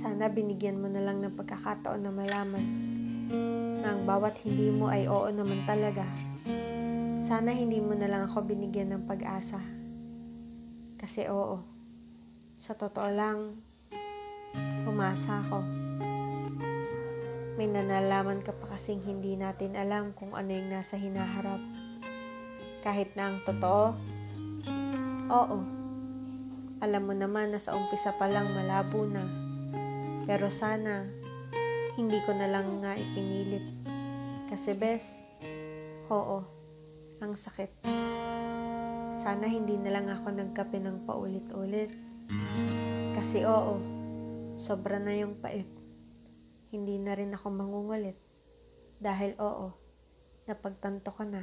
[0.00, 2.64] sana binigyan mo na lang ng pagkakataon na malaman
[3.80, 6.04] na ang bawat hindi mo ay oo naman talaga.
[7.28, 9.60] Sana hindi mo na lang ako binigyan ng pag-asa.
[11.00, 11.60] Kasi oo,
[12.60, 13.60] sa totoo lang,
[14.84, 15.64] umasa ako.
[17.60, 21.60] May nanalaman ka pa kasing hindi natin alam kung ano yung nasa hinaharap.
[22.80, 23.94] Kahit na ang totoo,
[25.28, 25.58] oo.
[26.80, 29.20] Alam mo naman na sa umpisa pa lang malabo na
[30.30, 31.10] pero sana,
[31.98, 33.66] hindi ko na lang nga ipinilit.
[34.46, 35.02] Kasi bes,
[36.06, 36.46] oo,
[37.18, 37.82] ang sakit.
[39.26, 41.90] Sana hindi na lang ako nagkape ng paulit-ulit.
[43.18, 43.82] Kasi oo,
[44.54, 45.66] sobra na yung pait.
[46.70, 48.14] Hindi na rin ako mangungulit.
[49.02, 49.74] Dahil oo,
[50.46, 51.42] napagtanto ko na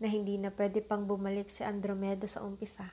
[0.00, 2.88] na hindi na pwede pang bumalik si Andromeda sa umpisa.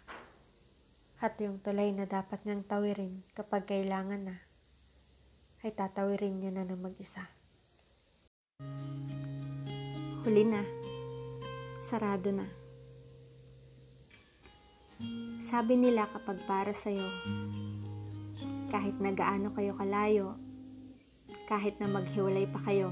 [1.17, 4.38] At yung tulay na dapat niyang tawirin kapag kailangan na
[5.65, 7.26] ay tatawirin niya na ng mag-isa.
[10.28, 10.62] Huli na.
[11.82, 12.46] Sarado na.
[15.39, 17.08] Sabi nila kapag para sa'yo,
[18.67, 20.36] kahit na gaano kayo kalayo,
[21.48, 22.91] kahit na maghiwalay pa kayo,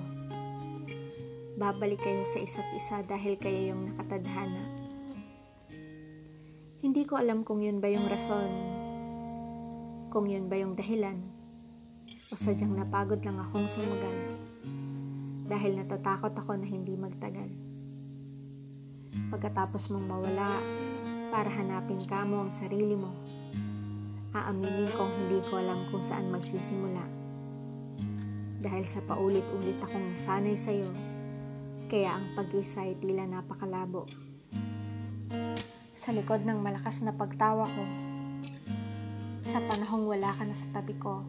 [1.55, 4.63] babalik kayo sa isa't isa dahil kayo yung nakatadhana.
[6.83, 8.51] Hindi ko alam kung yun ba yung rason,
[10.11, 11.15] kung yun ba yung dahilan,
[12.27, 14.17] o sadyang napagod lang akong sumugal
[15.47, 17.47] dahil natatakot ako na hindi magtagal.
[19.31, 20.51] Pagkatapos mong mawala
[21.31, 23.15] para hanapin ka mo ang sarili mo,
[24.35, 27.07] aaminin kong hindi ko alam kung saan magsisimula.
[28.59, 31.04] Dahil sa paulit-ulit akong nasanay sa'yo,
[31.95, 34.03] kaya ang pag-isa ay tila napakalabo.
[35.95, 37.83] Sa likod ng malakas na pagtawa ko,
[39.47, 41.23] sa panahong wala ka na sa tabi ko,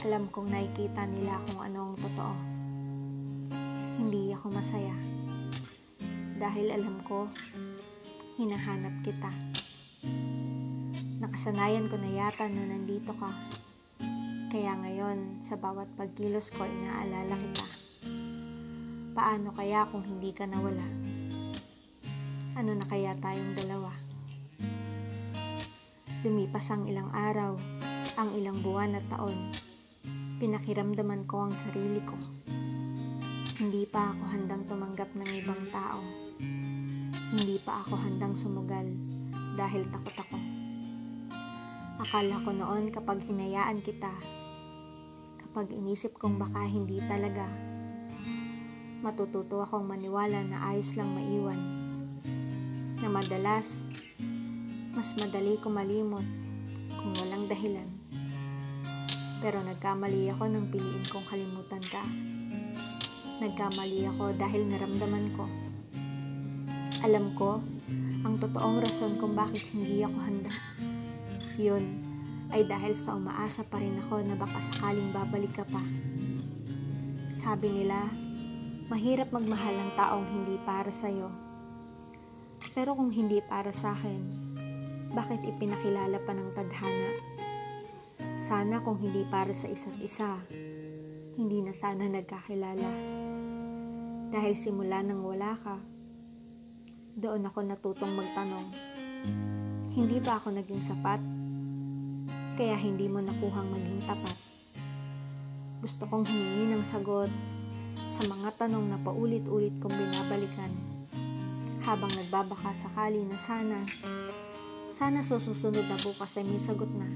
[0.00, 2.34] alam kong nakikita nila kung ano ang totoo.
[4.00, 4.96] Hindi ako masaya.
[6.40, 7.28] Dahil alam ko,
[8.40, 9.28] hinahanap kita.
[11.20, 13.28] Nakasanayan ko na yata na nandito ka.
[14.48, 17.69] Kaya ngayon, sa bawat pagkilos ko, inaalala kita.
[19.10, 20.86] Paano kaya kung hindi ka nawala?
[22.54, 23.90] Ano na kaya tayong dalawa?
[26.26, 27.56] Lumipas ang ilang araw,
[28.20, 29.34] ang ilang buwan at taon
[30.40, 32.16] Pinakiramdaman ko ang sarili ko.
[33.60, 36.00] Hindi pa ako handang tumanggap ng ibang tao.
[37.36, 38.88] Hindi pa ako handang sumugal
[39.60, 40.40] dahil takot ako.
[42.00, 44.08] Akala ko noon kapag hinayaan kita,
[45.44, 47.44] kapag inisip kong baka hindi talaga,
[49.00, 51.56] matututo akong maniwala na ayos lang maiwan.
[53.00, 53.64] Na madalas,
[54.92, 56.24] mas madali ko malimot
[56.92, 57.88] kung walang dahilan.
[59.40, 62.04] Pero nagkamali ako nang piliin kong kalimutan ka.
[63.40, 65.48] Nagkamali ako dahil naramdaman ko.
[67.00, 67.64] Alam ko,
[68.20, 70.52] ang totoong rason kung bakit hindi ako handa.
[71.56, 72.04] Yun
[72.50, 75.80] ay dahil sa umaasa pa rin ako na baka sakaling babalik ka pa.
[77.32, 78.10] Sabi nila,
[78.90, 81.30] mahirap magmahal ng taong hindi para sa'yo.
[82.74, 84.18] Pero kung hindi para sa akin,
[85.14, 87.10] bakit ipinakilala pa ng tadhana
[88.50, 90.42] sana kung hindi para sa isa't isa,
[91.38, 92.90] hindi na sana nagkakilala.
[94.34, 95.78] Dahil simula nang wala ka,
[97.14, 98.74] doon ako natutong magtanong,
[99.94, 101.22] hindi ba ako naging sapat?
[102.58, 104.34] Kaya hindi mo nakuhang maging tapat.
[105.78, 107.30] Gusto kong humingi ng sagot
[108.20, 110.68] sa mga tanong na paulit-ulit kong binabalikan
[111.88, 113.80] habang nagbabaka sakali na sana,
[114.92, 117.08] sana susunod na bukas ay may sagot na.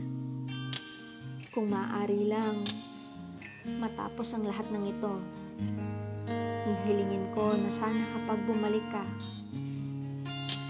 [1.53, 2.57] Kung maaari lang,
[3.85, 5.13] matapos ang lahat ng ito,
[6.73, 9.05] hihilingin ko na sana kapag bumalik ka,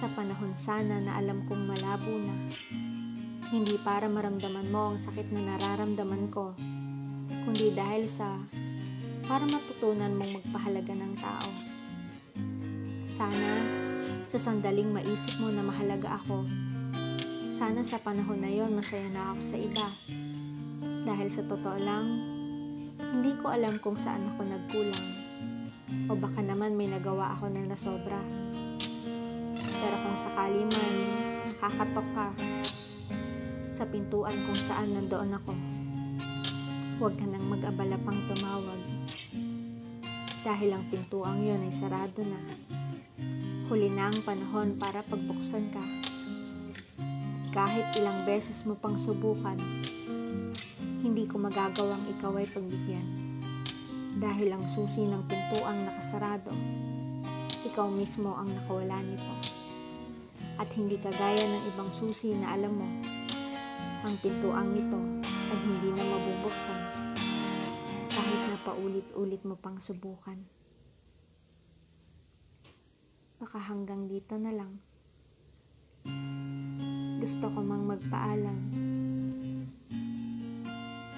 [0.02, 2.34] sa panahon sana na alam kong malabo na,
[3.54, 6.58] hindi para maramdaman mo ang sakit na nararamdaman ko,
[7.46, 8.42] kundi dahil sa
[9.24, 11.48] para matutunan mong magpahalaga ng tao.
[13.08, 13.52] Sana,
[14.28, 16.44] sa sandaling maisip mo na mahalaga ako,
[17.48, 19.87] sana sa panahon na yon masaya na ako sa iba.
[21.08, 22.06] Dahil sa totoo lang,
[23.00, 25.06] hindi ko alam kung saan ako nagkulang.
[26.10, 28.20] O baka naman may nagawa ako na nasobra.
[29.56, 30.94] Pero kung sakali man
[31.48, 32.28] nakakatok ka
[33.72, 35.52] sa pintuan kung saan nandoon ako,
[37.00, 38.83] huwag ka nang mag-abala pang tumawag.
[40.44, 42.37] Dahil ang pintuang yon ay sarado na.
[43.64, 45.80] Huli na ang panahon para pagbuksan ka.
[47.48, 49.57] Kahit ilang beses mo pang subukan,
[51.00, 53.09] hindi ko magagawang ikaw ay pagbigyan.
[54.20, 56.52] Dahil ang susi ng pintuang nakasarado,
[57.64, 59.35] ikaw mismo ang nakawala nito.
[60.61, 62.88] At hindi kagaya ng ibang susi na alam mo,
[64.04, 67.03] ang pintuang ito ay hindi na mabubuksan
[68.64, 70.40] paulit-ulit mo pang subukan.
[73.37, 74.81] Baka hanggang dito na lang.
[77.20, 78.59] Gusto ko mang magpaalam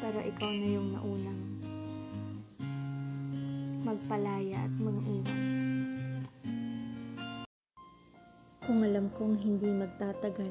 [0.06, 1.42] pero ikaw na yung naunang
[3.82, 5.40] magpalaya at mangiwan.
[8.62, 10.50] Kung alam kong hindi magtatagal,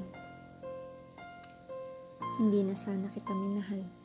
[2.39, 4.04] hindi na sana kita minahal.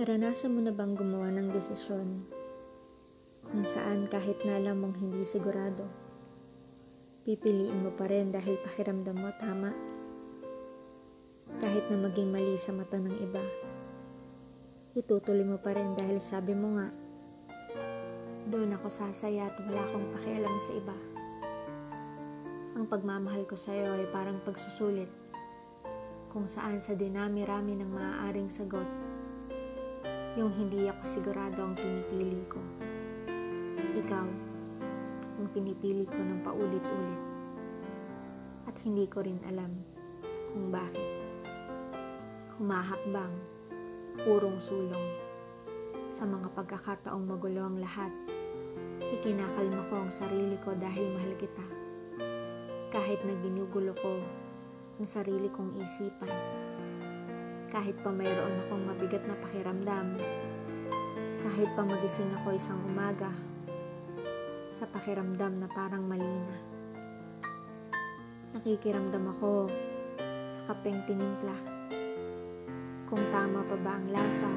[0.00, 2.24] Naranasan mo na bang gumawa ng desisyon
[3.44, 5.84] kung saan kahit na alam mong hindi sigurado,
[7.28, 9.76] pipiliin mo pa rin dahil pakiramdam mo tama?
[11.60, 13.44] kahit na maging mali sa mata ng iba.
[14.96, 16.88] Itutuloy mo pa rin dahil sabi mo nga,
[18.48, 20.96] doon ako sasaya at wala akong pakialam sa iba.
[22.72, 25.12] Ang pagmamahal ko sa iyo ay parang pagsusulit
[26.32, 29.09] kung saan sa dinami-rami ng maaaring sagot,
[30.38, 32.62] yung hindi ako sigurado ang pinipili ko.
[33.98, 34.26] Ikaw,
[35.42, 37.22] ang pinipili ko ng paulit-ulit.
[38.70, 39.74] At hindi ko rin alam
[40.54, 41.10] kung bakit.
[42.60, 43.32] humahakbang,
[44.20, 45.08] purong sulong.
[46.12, 48.12] Sa mga pagkakataong magulo ang lahat,
[49.00, 51.64] ikinakalma ko ang sarili ko dahil mahal kita.
[52.92, 54.20] Kahit na ginugulo ko
[55.00, 56.69] ang sarili kong isipan.
[57.70, 60.18] Kahit pa mayroon akong mabigat na pakiramdam.
[61.46, 63.30] Kahit pa magising ako isang umaga
[64.74, 66.56] sa pakiramdam na parang mali na.
[68.58, 69.70] Nakikiramdam ako
[70.50, 71.54] sa kapeng tinimpla.
[73.06, 74.50] Kung tama pa ba ang lasa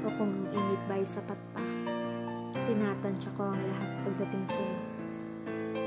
[0.00, 1.64] o kung ang init ba ay sapat pa.
[2.56, 4.76] Tinatansya ko ang lahat pagdating sa'yo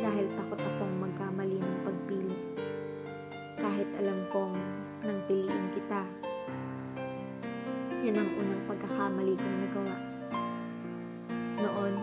[0.05, 2.37] dahil takot akong magkamali ng pagpili.
[3.57, 6.01] Kahit alam kong nang piliin kita,
[8.01, 9.95] yun ang unang pagkakamali kong nagawa.
[11.61, 11.93] Noon,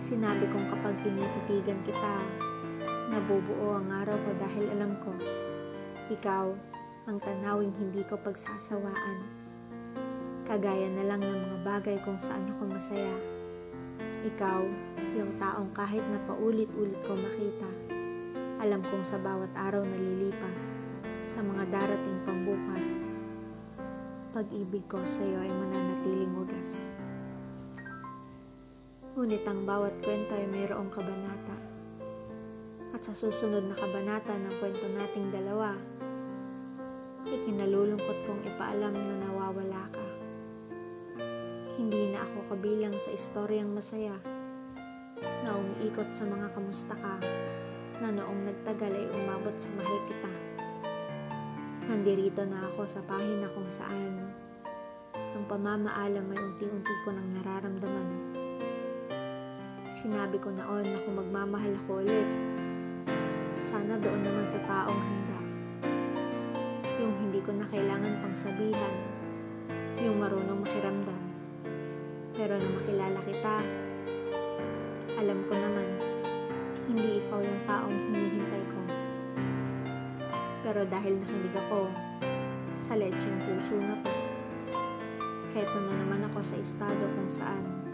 [0.00, 2.24] Sinabi kong kapag tinititigan kita,
[3.12, 5.12] nabubuo ang araw ko dahil alam ko,
[6.08, 6.56] ikaw
[7.04, 9.18] ang tanawing hindi ko pagsasawaan.
[10.48, 13.12] Kagaya na lang ng mga bagay kung saan ako masaya.
[14.24, 14.64] Ikaw,
[15.20, 17.68] yung taong kahit na paulit-ulit ko makita,
[18.56, 20.79] alam kong sa bawat araw na lilipas,
[21.30, 22.98] sa mga darating pambukas,
[24.34, 26.90] pag-ibig ko sa iyo ay mananatiling wagas.
[29.14, 31.54] Ngunit ang bawat kwento ay mayroong kabanata.
[32.90, 35.78] At sa susunod na kabanata ng kwento nating dalawa,
[37.30, 40.06] ikinalulungkot kong ipaalam na nawawala ka.
[41.78, 44.18] Hindi na ako kabilang sa istoryang masaya
[45.46, 47.22] na umiikot sa mga kamusta ka
[48.02, 50.49] na noong nagtagal ay umabot sa mahal kita.
[51.90, 54.30] Nandirito na ako sa pahina kung saan
[55.10, 58.30] ang pamamaalam ay unti-unti ko nang nararamdaman
[60.00, 62.24] Sinabi ko noon na kung magmamahal ako ulit,
[63.60, 65.40] sana doon naman sa taong handa.
[66.96, 68.96] Yung hindi ko na kailangan pang sabihan,
[70.00, 71.20] yung marunong makiramdam.
[72.32, 73.54] Pero na makilala kita,
[75.20, 75.88] alam ko naman,
[76.88, 78.69] hindi ikaw yung taong hinihintay.
[80.70, 81.90] Pero dahil nakinig ako
[82.78, 84.12] sa lecheng puso na to,
[85.50, 87.90] heto na naman ako sa estado kung saan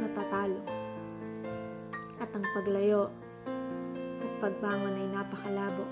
[0.00, 0.56] natatalo.
[2.16, 3.12] At ang paglayo
[4.24, 5.84] at pagbangon ay napakalabo.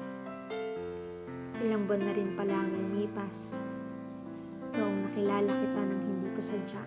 [1.60, 3.52] Ilang buwan na rin pala ang lumipas
[4.72, 6.80] noong nakilala kita ng hindi ko sadya.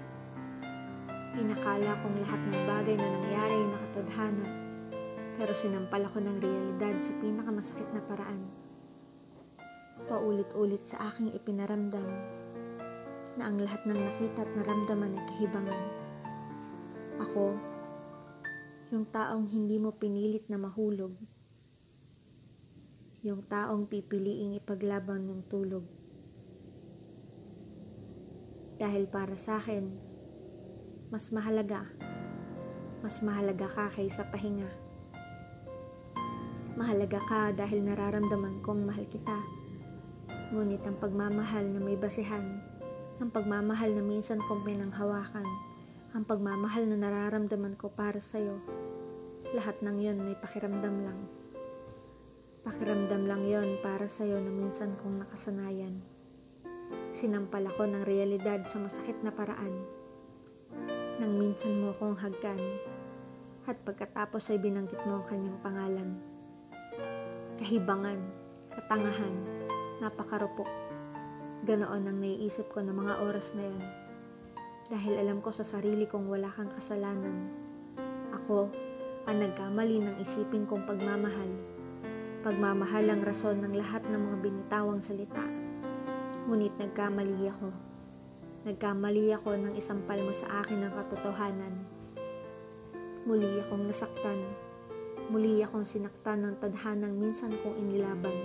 [1.38, 4.65] Inakala kong lahat ng bagay na nangyari ay nakatadhana
[5.36, 8.48] pero sinampal ako ng realidad sa pinakamasakit na paraan.
[10.08, 12.08] Paulit-ulit sa aking ipinaramdam
[13.36, 15.84] na ang lahat ng nakita at naramdaman ay kahibangan.
[17.20, 17.56] Ako,
[18.96, 21.12] yung taong hindi mo pinilit na mahulog.
[23.26, 25.84] Yung taong pipiliing ipaglaban ng tulog.
[28.78, 29.90] Dahil para sa akin,
[31.10, 31.88] mas mahalaga,
[33.02, 34.85] mas mahalaga ka kaysa pahinga.
[36.76, 39.40] Mahalaga ka dahil nararamdaman kong mahal kita.
[40.52, 42.60] Ngunit ang pagmamahal na may basihan,
[43.24, 45.48] ang pagmamahal na minsan kong pinanghawakan,
[46.12, 48.60] ang pagmamahal na nararamdaman ko para sa'yo.
[49.56, 51.20] Lahat ng yon may pakiramdam lang.
[52.68, 56.04] Pakiramdam lang yon para sa'yo na minsan kong nakasanayan.
[57.16, 59.80] Sinampal ako ng realidad sa masakit na paraan.
[61.24, 62.60] Nang minsan mo akong hagkan
[63.64, 66.35] at pagkatapos ay binanggit mo ang kanyang pangalan.
[67.56, 68.20] Kahibangan,
[68.68, 69.32] katangahan,
[70.04, 70.68] napakarupok.
[71.64, 73.86] Ganoon ang naiisip ko ng mga oras na yon
[74.92, 77.48] dahil alam ko sa sarili kong wala kang kasalanan.
[78.36, 78.68] Ako
[79.26, 81.48] ang nagkamali ng isipin kong pagmamahal.
[82.44, 85.48] Pagmamahal ang rason ng lahat ng mga binitawang salita.
[86.52, 87.72] Ngunit nagkamali ako.
[88.68, 91.74] Nagkamali ako ng isampal mo sa akin ang katotohanan.
[93.24, 94.65] Muli akong nasaktan.
[95.30, 98.36] Muli akong sinaktan ng tadhanang minsan kong inilaban.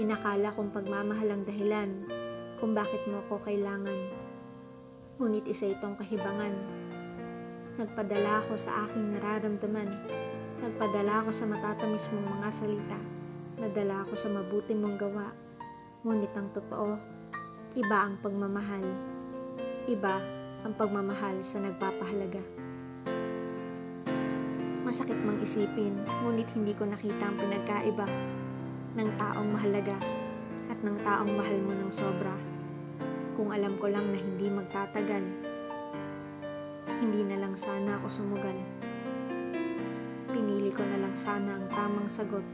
[0.00, 1.90] Inakala kong pagmamahal ang dahilan
[2.56, 4.22] kung bakit mo ako kailangan
[5.22, 6.50] Ngunit isa itong kahibangan.
[7.78, 9.86] Nagpadala ako sa aking nararamdaman.
[10.58, 12.98] Nagpadala ako sa matatamis mong mga salita.
[13.62, 15.30] Nadala ako sa mabuti mong gawa.
[16.02, 16.98] Ngunit ang totoo,
[17.78, 18.82] iba ang pagmamahal.
[19.86, 20.18] Iba
[20.66, 22.61] ang pagmamahal sa nagpapahalaga.
[24.92, 28.04] Masakit mang isipin, ngunit hindi ko nakita ang pinagkaiba
[28.92, 29.96] ng taong mahalaga
[30.68, 32.36] at ng taong mahal mo ng sobra
[33.32, 35.24] kung alam ko lang na hindi magtatagal.
[37.00, 38.58] Hindi na lang sana ako sumugal.
[40.28, 42.44] Pinili ko na lang sana ang tamang sagot.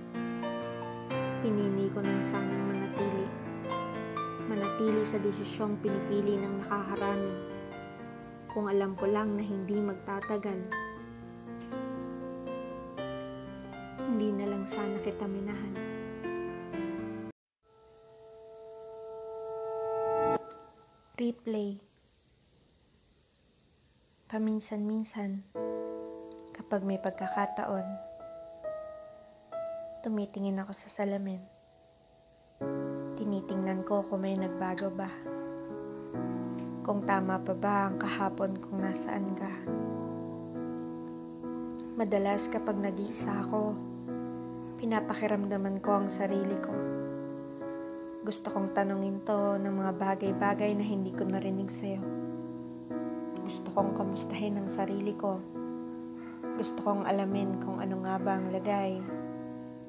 [1.42, 3.26] Pinili ko na sanang manatili.
[4.46, 7.34] manatili sa desisyong pinipili ng nakakarami
[8.54, 10.87] kung alam ko lang na hindi magtatagal.
[14.38, 15.74] Na lang sana kita minahan.
[21.18, 21.82] Replay
[24.28, 25.40] Paminsan-minsan,
[26.52, 27.82] kapag may pagkakataon,
[30.04, 31.40] tumitingin ako sa salamin.
[33.16, 35.08] Tinitingnan ko kung may nagbago ba.
[36.84, 39.52] Kung tama pa ba ang kahapon kung nasaan ka.
[41.96, 43.87] Madalas kapag nag-iisa ako,
[44.78, 46.70] pinapakiramdaman ko ang sarili ko.
[48.22, 51.98] Gusto kong tanungin to ng mga bagay-bagay na hindi ko narinig sa'yo.
[53.42, 55.42] Gusto kong kamustahin ang sarili ko.
[56.54, 59.02] Gusto kong alamin kung ano nga ba ang lagay.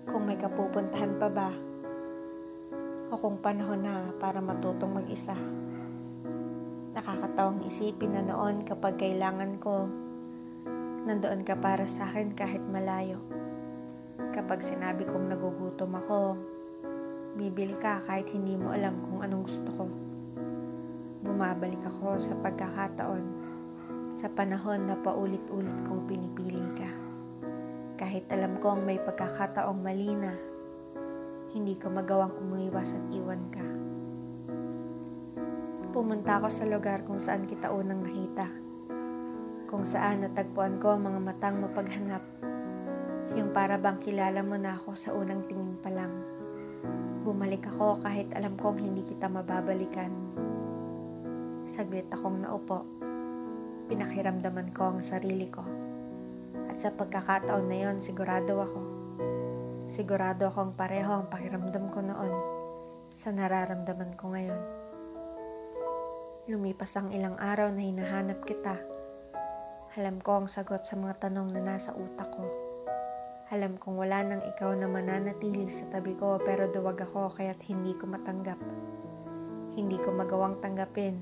[0.10, 1.54] Kung may kapupuntahan pa ba
[3.10, 5.38] o kung panahon na para matutong mag-isa.
[6.98, 9.86] Nakakatawang isipin na noon kapag kailangan ko,
[11.06, 13.22] nandoon ka para sa akin kahit malayo.
[14.36, 16.36] Kapag sinabi kong nagugutom ako,
[17.40, 19.86] bibili ka kahit hindi mo alam kung anong gusto ko.
[21.24, 23.24] Bumabalik ako sa pagkakataon,
[24.20, 26.92] sa panahon na paulit-ulit kong pinipili ka.
[27.96, 30.36] Kahit alam kong may pagkakataong mali na,
[31.56, 33.64] hindi ko magawang umiwas at iwan ka.
[35.96, 38.46] Pumunta ako sa lugar kung saan kita unang nakita.
[39.66, 42.22] Kung saan natagpuan ko ang mga matang mapaghanap.
[43.38, 46.14] Yung para bang kilala mo na ako sa unang tingin pa lang.
[47.22, 50.10] Bumalik ako kahit alam kong hindi kita mababalikan.
[51.78, 52.88] Saglit akong naupo.
[53.90, 55.62] Pinakiramdaman ko ang sarili ko.
[56.70, 59.00] At sa pagkakataon na yon sigurado ako
[59.90, 62.30] Sigurado akong pareho ang pakiramdam ko noon
[63.18, 64.62] sa nararamdaman ko ngayon.
[66.46, 68.78] Lumipas ang ilang araw na hinahanap kita.
[69.98, 72.69] Alam ko ang sagot sa mga tanong na nasa utak ko.
[73.50, 77.98] Alam kong wala nang ikaw na mananatili sa tabi ko pero duwag ako kaya't hindi
[77.98, 78.62] ko matanggap.
[79.74, 81.18] Hindi ko magawang tanggapin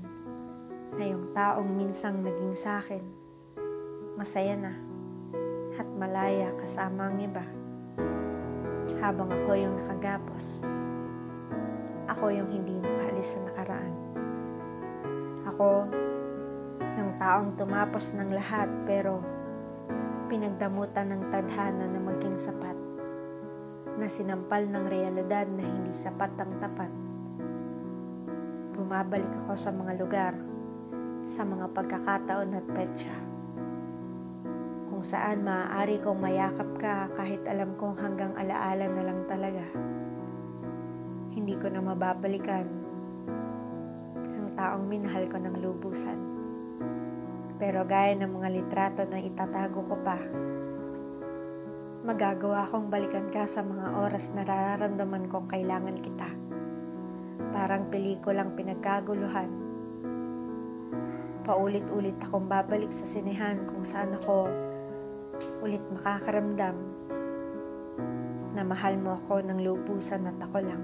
[1.00, 3.00] na yung taong minsang naging sa akin.
[4.20, 4.76] Masaya na
[5.80, 7.48] at malaya kasama ang iba
[9.00, 10.68] habang ako yung nakagapos.
[12.12, 13.94] Ako yung hindi makalis sa nakaraan.
[15.48, 15.88] Ako,
[16.92, 19.37] yung taong tumapos ng lahat pero
[20.28, 22.76] pinagdamutan ng tadhana na maging sapat
[23.98, 26.92] na sinampal ng realidad na hindi sapat ang tapat.
[28.76, 30.34] Bumabalik ako sa mga lugar,
[31.32, 33.16] sa mga pagkakataon at petsa
[34.98, 39.62] kung saan maaari kong mayakap ka kahit alam kong hanggang alaala na lang talaga.
[41.30, 42.66] Hindi ko na mababalikan
[44.18, 46.27] ang taong minahal ko ng lubusan.
[47.58, 50.14] Pero gaya ng mga litrato na itatago ko pa,
[52.06, 56.30] magagawa kong balikan ka sa mga oras na nararamdaman kong kailangan kita.
[57.50, 59.50] Parang pelikulang pinagkaguluhan.
[61.42, 64.46] Paulit-ulit akong babalik sa sinehan kung saan ako
[65.58, 66.78] ulit makakaramdam
[68.54, 70.82] na mahal mo ako ng lubusan at ako lang.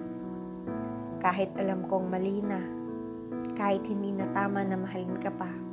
[1.22, 2.58] Kahit alam kong mali na,
[3.54, 5.63] kahit hindi na tama na mahalin ka pa,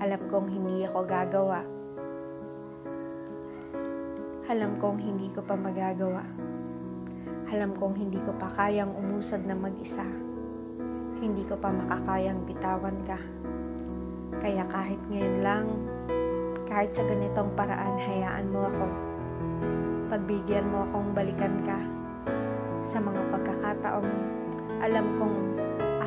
[0.00, 1.60] alam kong hindi ako gagawa.
[4.48, 6.24] Alam kong hindi ko pa magagawa.
[7.52, 10.08] Alam kong hindi ko pa kayang umusad na mag-isa.
[11.20, 13.20] Hindi ko pa makakayang bitawan ka.
[14.40, 15.68] Kaya kahit ngayon lang,
[16.64, 18.86] kahit sa ganitong paraan, hayaan mo ako.
[20.16, 21.76] Pagbigyan mo akong balikan ka
[22.88, 24.12] sa mga pagkakataong
[24.80, 25.36] alam kong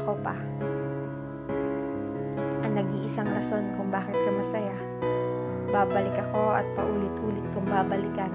[0.01, 0.33] ako pa.
[2.73, 4.73] Ang nag-iisang rason kung bakit ka masaya.
[5.69, 8.33] Babalik ako at paulit-ulit kong babalikan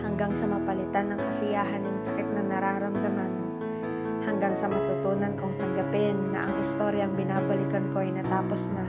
[0.00, 3.28] hanggang sa mapalitan ng kasiyahan ng sakit na nararamdaman
[4.24, 8.84] hanggang sa matutunan kong tanggapin na ang istoryang binabalikan ko ay natapos na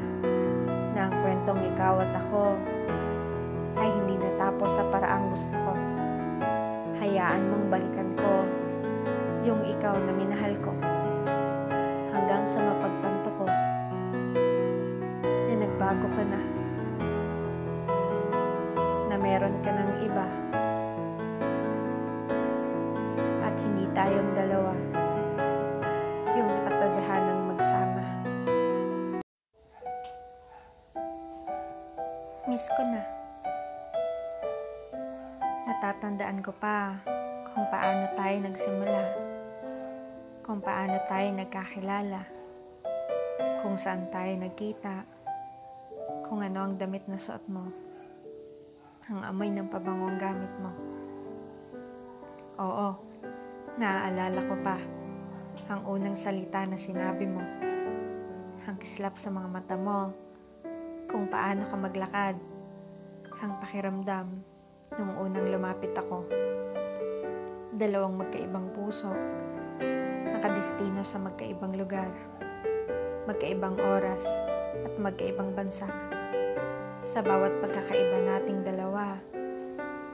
[0.95, 2.55] na ang kwentong ikaw at ako
[3.75, 5.75] ay hindi natapos sa paraang gusto ko.
[7.03, 8.47] Hayaan mong balikan ko
[9.43, 10.71] yung ikaw na minahal ko
[12.15, 13.00] hanggang sa mapagtanto
[16.11, 16.41] ka na
[19.07, 20.27] na meron ka ng iba
[23.43, 24.75] at hindi tayong dalawa
[26.35, 28.03] yung nakatadahanang magsama.
[32.47, 33.03] Miss ko na.
[35.67, 36.99] Natatandaan ko pa
[37.51, 39.03] kung paano tayo nagsimula.
[40.41, 42.27] kung paano tayo nagkakilala,
[43.61, 45.20] kung saan tayo nagkita,
[46.31, 47.67] kung ano ang damit na suot mo,
[49.11, 50.71] ang amoy ng pabangong gamit mo.
[52.55, 52.95] Oo,
[53.75, 54.79] naaalala ko pa
[55.67, 57.43] ang unang salita na sinabi mo,
[58.63, 60.15] ang kislap sa mga mata mo,
[61.11, 62.39] kung paano ka maglakad,
[63.43, 64.31] ang pakiramdam
[64.95, 66.23] nung unang lumapit ako.
[67.75, 69.11] Dalawang magkaibang puso,
[70.31, 72.07] nakadestino sa magkaibang lugar,
[73.27, 74.23] magkaibang oras,
[74.87, 75.91] at magkaibang bansa.
[77.11, 79.19] Sa bawat pagkakaiba nating dalawa,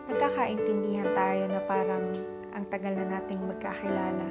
[0.09, 2.09] nagkakaintindihan tayo na parang
[2.57, 4.25] ang tagal na nating magkakilala.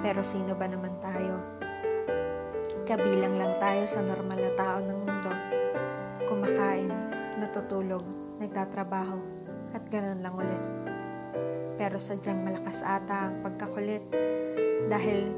[0.00, 1.36] Pero sino ba naman tayo?
[2.88, 5.32] Kabilang lang tayo sa normal na tao ng mundo.
[6.32, 6.88] Kumakain,
[7.36, 8.08] natutulog,
[8.40, 9.20] nagtatrabaho,
[9.76, 10.64] at ganun lang ulit.
[11.76, 14.00] Pero sadyang malakas ata ang pagkakulit
[14.88, 15.28] dahil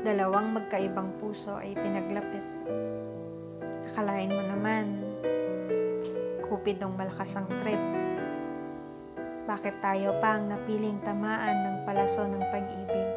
[0.00, 2.56] dalawang magkaibang puso ay pinaglapit.
[3.92, 4.95] Akalain mo naman,
[6.56, 7.76] kupid ng malakas ang trip.
[9.44, 13.10] Bakit tayo pa ang napiling tamaan ng palaso ng pag-ibig?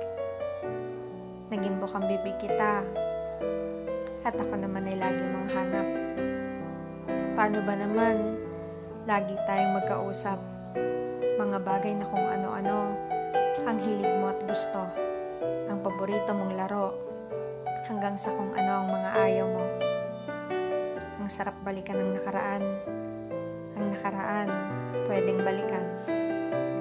[1.47, 2.83] Naging bukang bibig kita,
[4.27, 5.87] at ako naman ay lagi mong hanap.
[7.39, 8.35] Paano ba naman,
[9.07, 10.39] lagi tayong magkausap,
[11.39, 12.91] mga bagay na kung ano-ano,
[13.63, 14.83] ang hilig mo at gusto,
[15.71, 16.91] ang paborito mong laro,
[17.87, 19.65] hanggang sa kung ano ang mga ayaw mo.
[21.23, 22.98] Ang sarap balikan ng nakaraan.
[23.99, 24.47] Nakaraan,
[25.11, 25.83] pwedeng balikan.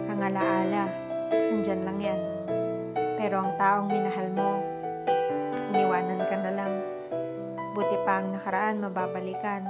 [0.06, 0.86] Ang alaala,
[1.34, 2.20] nandyan lang yan.
[3.18, 4.62] Pero ang taong minahal mo,
[5.74, 6.78] iniwanan ka na lang.
[7.74, 9.66] Buti pa ang nakaraan mababalikan.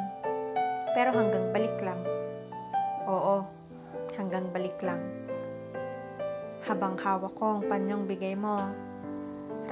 [0.92, 1.96] Pero hanggang balik lang.
[3.08, 3.48] Oo,
[4.20, 5.00] hanggang balik lang.
[6.68, 8.68] Habang hawak ko ang panyong bigay mo,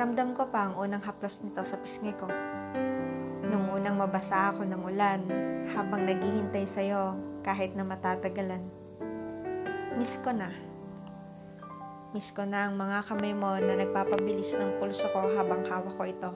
[0.00, 2.24] ramdam ko pa ang unang haplos nito sa pisngi ko.
[3.44, 5.20] Nung unang mabasa ako ng ulan,
[5.76, 8.66] habang naghihintay sa'yo kahit na matatagalan.
[9.94, 10.50] Miss ko na.
[12.10, 16.02] Miss ko na ang mga kamay mo na nagpapabilis ng pulso ko habang hawak ko
[16.10, 16.30] ito.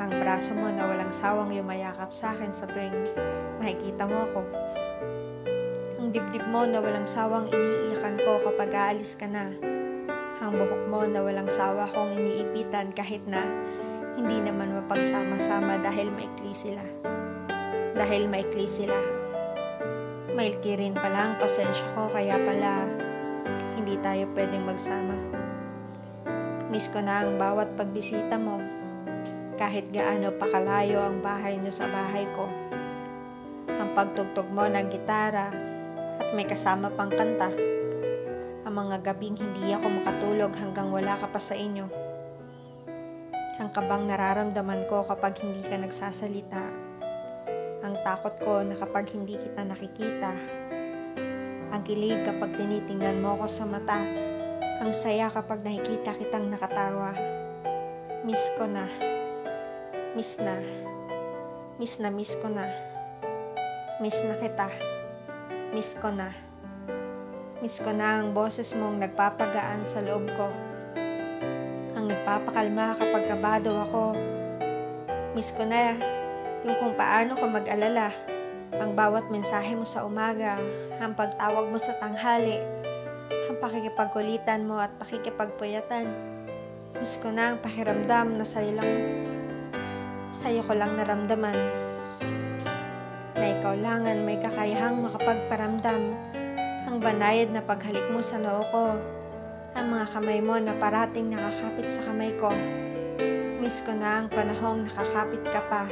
[0.00, 3.12] Ang braso mo na walang sawang yumayakap sa akin sa tuwing
[3.60, 4.40] makikita mo ako.
[6.00, 9.52] Ang dibdib mo na walang sawang iniiyakan ko kapag aalis ka na.
[10.42, 13.46] Ang buhok mo na walang sawa kong iniipitan kahit na
[14.18, 16.82] hindi naman mapagsama-sama dahil maikli sila.
[17.94, 19.21] Dahil maikli sila.
[20.32, 22.88] Mailki rin pala ang pasensya ko kaya pala
[23.76, 25.12] hindi tayo pwedeng magsama.
[26.72, 28.56] Miss ko na ang bawat pagbisita mo
[29.60, 32.48] kahit gaano pa kalayo ang bahay niyo sa bahay ko.
[33.68, 35.52] Ang pagtugtog mo ng gitara
[36.16, 37.52] at may kasama pang kanta.
[38.64, 41.84] Ang mga gabing hindi ako makatulog hanggang wala ka pa sa inyo.
[43.60, 46.81] Ang kabang nararamdaman ko kapag hindi ka nagsasalita.
[47.82, 50.30] Ang takot ko na kapag hindi kita nakikita.
[51.74, 53.98] Ang kilig kapag tinitingnan mo ko sa mata.
[54.78, 57.10] Ang saya kapag nakikita kitang nakatawa.
[58.22, 58.86] Miss ko na.
[60.14, 60.62] Miss na.
[61.82, 62.70] Miss na miss ko na.
[63.98, 64.70] Miss na kita.
[65.74, 66.30] Miss ko na.
[67.58, 70.54] Miss ko na ang boses mong nagpapagaan sa loob ko.
[71.98, 74.14] Ang nagpapakalma kapag kabado ako.
[75.34, 76.21] Miss ko na
[76.62, 78.14] yung kung paano ka mag-alala.
[78.78, 80.58] Ang bawat mensahe mo sa umaga,
[80.98, 82.58] ang pagtawag mo sa tanghali,
[83.50, 86.08] ang pakikipagkulitan mo at pakikipagpuyatan.
[86.96, 88.92] Miss ko na ang pakiramdam na sa'yo lang,
[90.38, 91.58] sa'yo ko lang naramdaman.
[93.36, 96.00] Na ikaw lang ang may kakayahang makapagparamdam
[96.92, 98.84] ang banayad na paghalik mo sa noo ko,
[99.72, 102.52] ang mga kamay mo na parating nakakapit sa kamay ko.
[103.62, 105.86] Miss ko na ang panahong nakakapit ka pa,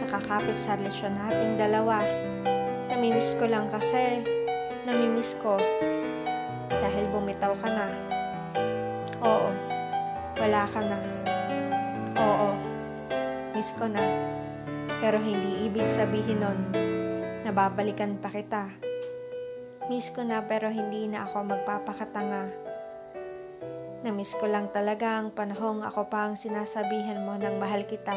[0.00, 2.00] nakakapit sa relasyon nating dalawa.
[2.88, 4.24] Namimiss ko lang kasi,
[4.88, 5.60] namimiss ko
[6.72, 7.92] dahil bumitaw ka na.
[9.20, 9.52] Oo,
[10.40, 10.96] wala ka na.
[12.16, 12.56] Oo,
[13.52, 14.00] miss ko na.
[14.96, 16.60] Pero hindi ibig sabihin nun
[17.44, 18.72] na babalikan pa kita.
[19.92, 22.65] Miss ko na pero hindi na ako magpapakatanga.
[24.06, 28.14] Namiss ko lang talaga ang panahong ako pa ang sinasabihan mo ng mahal kita.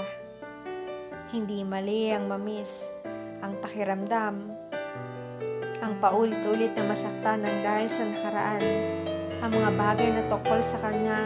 [1.34, 2.70] Hindi mali ang mamiss,
[3.42, 4.54] ang pakiramdam,
[5.82, 8.64] ang paulit-ulit na masaktan ng dahil sa nakaraan,
[9.42, 11.26] ang mga bagay na tukol sa kanya,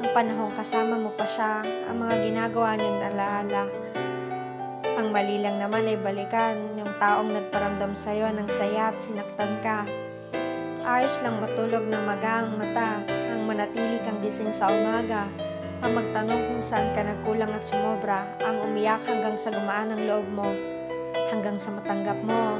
[0.00, 3.68] ang panahong kasama mo pa siya, ang mga ginagawa niyong alaala,
[4.96, 9.84] ang mali lang naman ay balikan yung taong nagparamdam sa'yo ng saya at sinaktan ka.
[10.88, 13.23] Ayos lang matulog ng magang mata.
[13.54, 15.30] Manatili kang gising sa umaga,
[15.78, 20.26] ang magtanong kung saan ka nagkulang at sumobra, ang umiyak hanggang sa gumaan ang loob
[20.26, 20.50] mo,
[21.30, 22.58] hanggang sa matanggap mo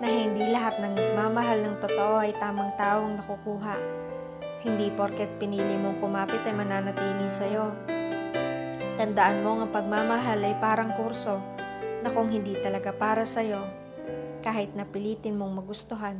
[0.00, 3.76] na hindi lahat ng mamahal ng totoo ay tamang taong nakukuha.
[4.64, 7.76] Hindi porket pinili mong kumapit ay mananatili sa'yo.
[8.96, 11.36] Tandaan mo ang pagmamahal ay parang kurso
[12.00, 13.60] na kung hindi talaga para sa'yo,
[14.40, 16.16] kahit napilitin mong magustuhan,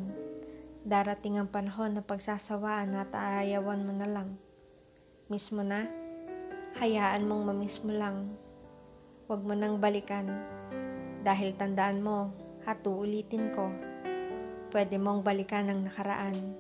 [0.84, 4.40] darating ang panahon na pagsasawaan at aayawan mo na lang.
[5.28, 5.84] Miss mo na?
[6.80, 8.32] Hayaan mong mamiss mo lang.
[9.28, 10.26] Huwag mo nang balikan.
[11.20, 12.32] Dahil tandaan mo,
[12.64, 13.72] at uulitin ko,
[14.72, 16.56] pwede mong balikan ang nakaraan.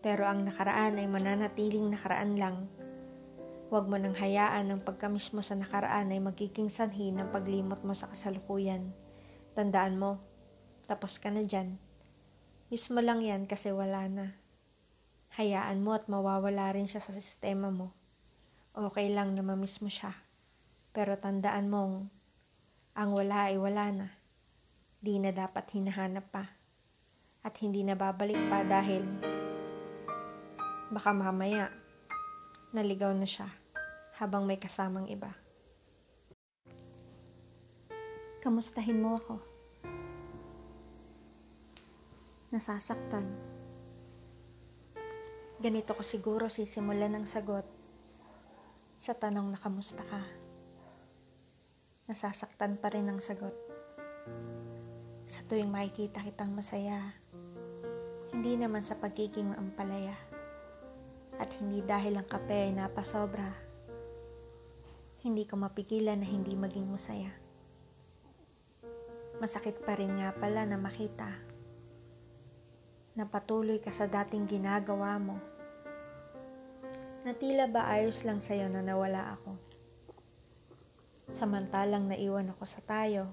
[0.00, 2.56] Pero ang nakaraan ay mananatiling nakaraan lang.
[3.68, 7.94] Huwag mo nang hayaan ang pagkamis mo sa nakaraan ay magiging sanhi ng paglimot mo
[7.94, 8.90] sa kasalukuyan.
[9.54, 10.18] Tandaan mo,
[10.88, 11.89] tapos ka na dyan.
[12.70, 14.38] Miss mo lang yan kasi wala na.
[15.34, 17.90] Hayaan mo at mawawala rin siya sa sistema mo.
[18.78, 20.14] Okay lang na mamiss mo siya.
[20.94, 22.06] Pero tandaan mong,
[22.94, 24.08] ang wala ay wala na.
[25.02, 26.46] Di na dapat hinahanap pa.
[27.42, 29.02] At hindi na babalik pa dahil
[30.94, 31.74] baka mamaya
[32.70, 33.50] naligaw na siya
[34.14, 35.34] habang may kasamang iba.
[38.38, 39.49] Kamustahin mo ako?
[42.50, 43.30] Nasasaktan.
[45.62, 47.62] Ganito ko siguro sisimulan ng sagot
[48.98, 50.18] sa tanong na kamusta ka.
[52.10, 53.54] Nasasaktan pa rin ang sagot.
[55.30, 57.14] Sa tuwing makikita kitang masaya,
[58.34, 60.18] hindi naman sa pagiging ampalaya.
[61.38, 63.46] At hindi dahil ang kape ay napasobra,
[65.22, 67.30] hindi ko mapigilan na hindi maging masaya.
[69.38, 71.49] Masakit pa rin nga pala na makita
[73.18, 75.36] na patuloy ka sa dating ginagawa mo.
[77.26, 79.58] Na tila ba ayos lang sa'yo na nawala ako.
[81.30, 83.30] Samantalang naiwan ako sa tayo.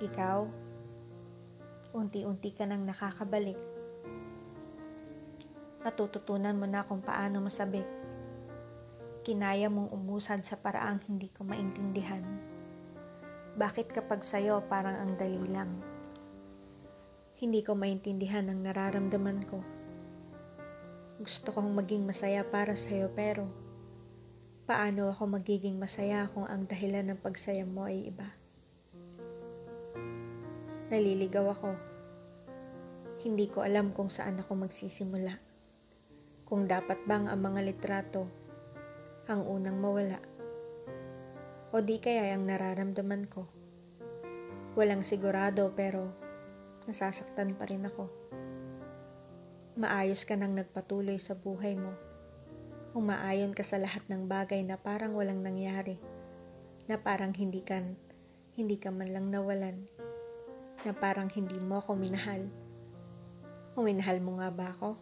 [0.00, 0.44] Ikaw,
[1.94, 3.56] unti-unti ka nang nakakabalik.
[5.84, 7.86] Natututunan mo na kung paano masabik.
[9.24, 12.24] Kinaya mong umusad sa paraang hindi ko maintindihan.
[13.54, 15.93] Bakit kapag sa'yo parang ang dali lang?
[17.44, 19.60] Hindi ko maintindihan ang nararamdaman ko.
[21.20, 23.44] Gusto kong maging masaya para sa'yo pero
[24.64, 28.32] paano ako magiging masaya kung ang dahilan ng pagsaya mo ay iba?
[30.88, 31.76] Naliligaw ako.
[33.20, 35.36] Hindi ko alam kung saan ako magsisimula.
[36.48, 38.24] Kung dapat bang ang mga litrato
[39.28, 40.16] ang unang mawala.
[41.76, 43.44] O di kaya ang nararamdaman ko.
[44.80, 46.23] Walang sigurado pero
[46.84, 48.08] nasasaktan pa rin ako.
[49.74, 51.92] Maayos ka nang nagpatuloy sa buhay mo.
[52.94, 55.98] Umaayon ka sa lahat ng bagay na parang walang nangyari.
[56.86, 57.82] Na parang hindi ka,
[58.54, 59.82] hindi ka man lang nawalan.
[60.86, 62.46] Na parang hindi mo ako minahal.
[63.74, 64.94] Uminahal mo nga ba ako?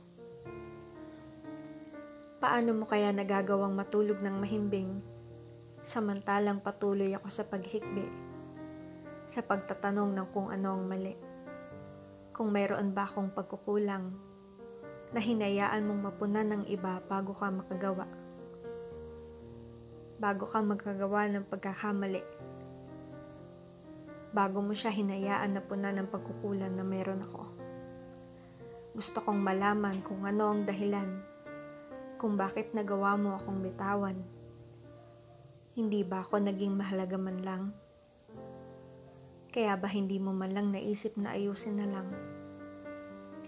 [2.41, 5.13] Paano mo kaya nagagawang matulog ng mahimbing
[5.83, 8.07] samantalang patuloy ako sa paghikbi,
[9.27, 11.32] sa pagtatanong ng kung ano ang mali?
[12.43, 14.11] Kung mayroon ba akong pagkukulang
[15.15, 18.11] na hinayaan mong mapunan ng iba bago ka makagawa.
[20.19, 22.19] Bago ka magkagawa ng pagkakamali.
[24.35, 27.47] Bago mo siya hinayaan na punan ng pagkukulang na meron ako.
[28.99, 31.23] Gusto kong malaman kung ano ang dahilan,
[32.19, 34.19] kung bakit nagawa mo akong bitawan.
[35.79, 37.71] Hindi ba ako naging mahalaga man lang?
[39.53, 42.09] Kaya ba hindi mo man lang naisip na ayusin na lang?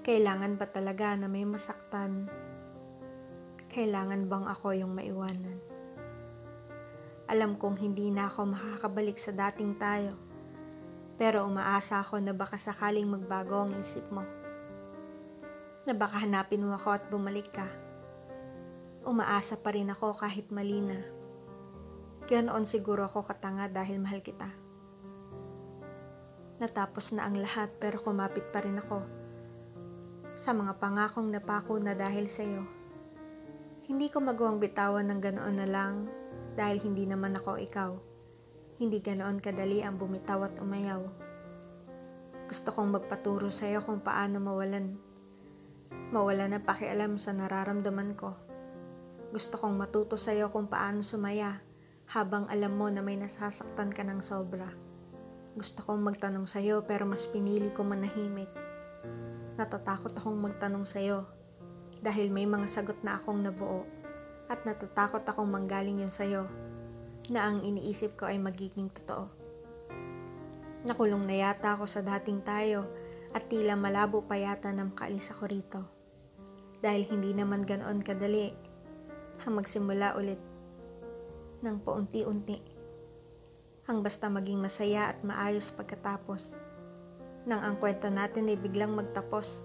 [0.05, 2.29] Kailangan ba talaga na may masaktan?
[3.73, 5.57] Kailangan bang ako yung maiwanan?
[7.25, 10.13] Alam kong hindi na ako makakabalik sa dating tayo.
[11.17, 14.29] Pero umaasa ako na baka sakaling magbago ang isip mo.
[15.89, 17.65] Na baka hanapin mo ako at bumalik ka.
[19.09, 21.01] Umaasa pa rin ako kahit mali na.
[22.29, 24.64] Ganoon siguro ako katanga dahil mahal kita.
[26.63, 29.03] Natapos na ang lahat pero kumapit pa rin ako.
[30.39, 32.63] Sa mga pangakong napako na dahil sa iyo.
[33.91, 36.07] Hindi ko magawang bitawan ng ganoon na lang
[36.55, 37.91] dahil hindi naman ako ikaw.
[38.79, 41.03] Hindi ganoon kadali ang bumitaw at umayaw.
[42.47, 44.95] Gusto kong magpaturo sa iyo kung paano mawalan.
[46.15, 48.31] Mawalan ng pakialam sa nararamdaman ko.
[49.35, 51.59] Gusto kong matuto sa iyo kung paano sumaya
[52.15, 54.84] habang alam mo na may nasasaktan ka ng sobra.
[55.55, 58.51] Gusto kong magtanong sa'yo pero mas pinili ko manahimik.
[59.55, 61.31] Natatakot akong magtanong sa'yo
[62.03, 63.87] Dahil may mga sagot na akong nabuo
[64.51, 66.51] at natatakot akong manggaling yun sa'yo
[67.31, 69.31] na ang iniisip ko ay magiging totoo.
[70.85, 72.85] Nakulong na yata ako sa dating tayo
[73.33, 75.81] at tila malabo pa yata na makaalis ako rito.
[76.85, 78.53] Dahil hindi naman ganoon kadali
[79.47, 80.43] ang magsimula ulit
[81.65, 82.74] ng paunti-unti.
[83.85, 86.57] Ang basta maging masaya at maayos pagkatapos
[87.45, 89.61] nang ang kwento natin ay biglang magtapos.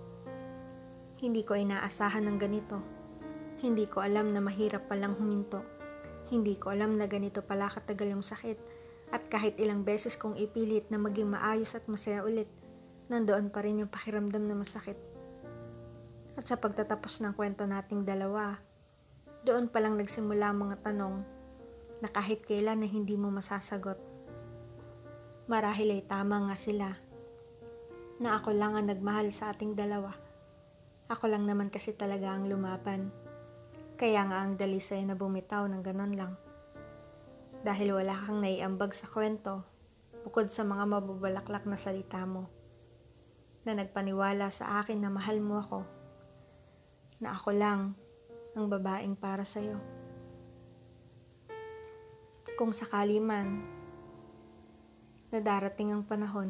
[1.24, 2.84] Hindi ko inaasahan ng ganito.
[3.64, 5.64] Hindi ko alam na mahirap palang huminto.
[6.28, 8.60] Hindi ko alam na ganito pala katagal yung sakit.
[9.16, 12.52] At kahit ilang beses kong ipilit na maging maayos at masaya ulit,
[13.08, 15.00] nandoon pa rin yung pakiramdam na masakit.
[16.36, 18.60] At sa pagtatapos ng kwento nating dalawa,
[19.48, 21.24] doon palang nagsimula mga tanong
[22.04, 24.09] na kahit kailan na hindi mo masasagot.
[25.50, 26.94] Marahil ay tama nga sila
[28.22, 30.14] na ako lang ang nagmahal sa ating dalawa.
[31.10, 33.10] Ako lang naman kasi talaga ang lumaban.
[33.98, 36.38] Kaya nga ang dalisay na bumitaw ng ganon lang.
[37.66, 39.66] Dahil wala kang naiambag sa kwento,
[40.22, 42.46] bukod sa mga mabubalaklak na salita mo,
[43.66, 45.82] na nagpaniwala sa akin na mahal mo ako,
[47.26, 47.98] na ako lang
[48.54, 49.82] ang babaeng para sa'yo.
[52.54, 53.79] Kung sakali man
[55.30, 56.50] na darating ang panahon,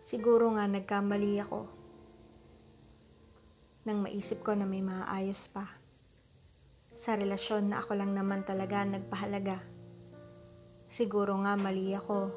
[0.00, 1.68] siguro nga nagkamali ako
[3.84, 5.64] nang maisip ko na may maayos pa.
[6.92, 9.56] Sa relasyon na ako lang naman talaga nagpahalaga.
[10.90, 12.28] Siguro nga mali ako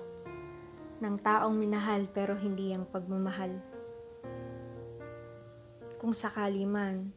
[1.03, 3.51] ng taong minahal pero hindi ang pagmamahal.
[5.99, 7.11] Kung sakali man,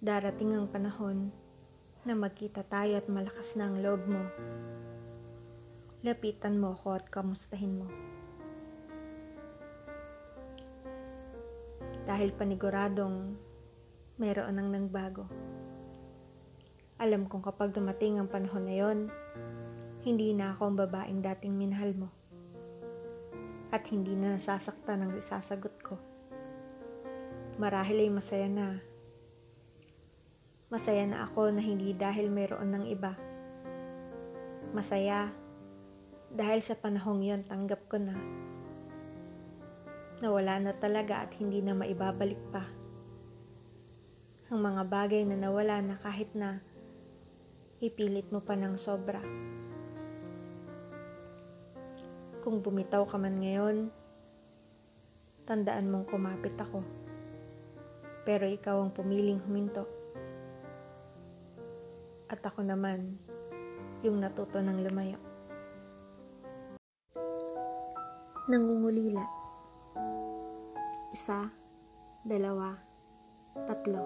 [0.00, 1.28] darating ang panahon
[2.08, 4.22] na magkita tayo at malakas na ang loob mo.
[6.02, 7.86] Lapitan mo ako at kamustahin mo.
[12.02, 13.38] dahil paniguradong
[14.18, 15.26] mayroon nang nangbago.
[16.98, 18.98] Alam kong kapag dumating ang panahon na yon,
[20.02, 22.08] hindi na ako ang babaeng dating minahal mo.
[23.72, 25.96] At hindi na nasasaktan ang isasagot ko.
[27.58, 28.78] Marahil ay masaya na.
[30.68, 33.16] Masaya na ako na hindi dahil mayroon ng iba.
[34.76, 35.30] Masaya
[36.32, 38.16] dahil sa panahong yon tanggap ko na
[40.22, 42.62] na wala na talaga at hindi na maibabalik pa.
[44.54, 46.62] Ang mga bagay na nawala na kahit na
[47.82, 49.18] ipilit mo pa ng sobra.
[52.38, 53.90] Kung bumitaw ka man ngayon,
[55.42, 56.86] tandaan mong kumapit ako.
[58.22, 59.90] Pero ikaw ang pumiling huminto.
[62.30, 63.18] At ako naman,
[64.06, 65.31] yung natuto ng lumayo.
[68.42, 69.22] Nangungulila.
[71.14, 71.46] Isa,
[72.26, 72.74] dalawa,
[73.70, 74.02] tatlo.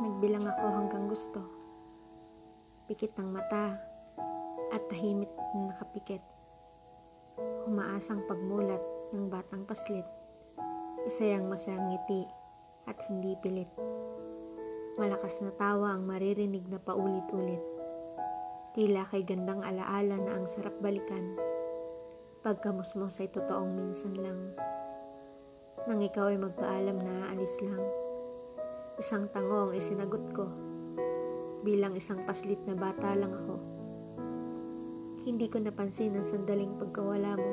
[0.00, 1.44] Nagbilang ako hanggang gusto.
[2.88, 3.76] Pikit ng mata
[4.72, 6.24] at tahimik na nakapikit.
[7.68, 8.80] Humaasang pagmulat
[9.12, 10.08] ng batang paslit.
[11.04, 12.24] Isayang masayang ngiti
[12.88, 13.68] at hindi pilit.
[14.96, 17.73] Malakas na tawa ang maririnig na paulit-ulit.
[18.74, 21.38] Tila kay gandang alaala na ang sarap balikan.
[22.42, 24.52] Pagkamusmos ay totoong minsan lang
[25.84, 27.84] nang ikaw ay magpaalam na aalis lang.
[28.96, 30.48] Isang tango ang isinagot ko.
[31.60, 33.56] Bilang isang paslit na bata lang ako.
[35.28, 37.52] Hindi ko napansin ang sandaling pagkawala mo.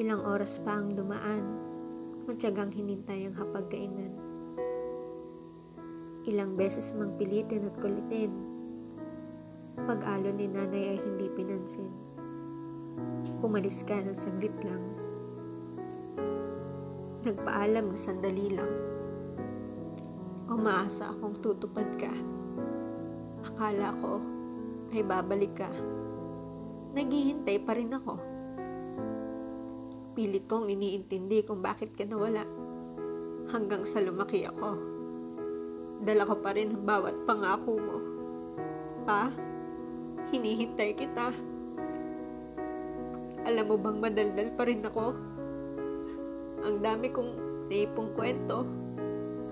[0.00, 1.44] Ilang oras pa ang dumaan,
[2.24, 4.12] matyagang hinintay ang hapagkainan.
[6.24, 8.53] Ilang beses mang pilitin at kulitin.
[9.82, 11.90] Pag-alo ni nanay ay hindi pinansin.
[13.42, 14.94] Umalis ka ng saglit lang
[17.24, 18.68] Nagpaalam na sandali lang.
[20.44, 22.12] Umaasa akong tutupad ka.
[23.48, 24.20] Akala ko
[24.92, 25.72] ay babalik ka.
[26.92, 28.20] Naghihintay pa rin ako.
[30.12, 32.44] Pilit kong iniintindi kung bakit ka nawala.
[33.48, 34.76] Hanggang sa lumaki ako.
[36.04, 37.98] Dala ko pa rin ang bawat pangako mo.
[39.08, 39.32] Pa,
[40.34, 41.30] hinihintay kita.
[43.46, 45.14] Alam mo bang madaldal pa rin ako?
[46.66, 47.32] Ang dami kong
[47.70, 48.66] naipong kwento.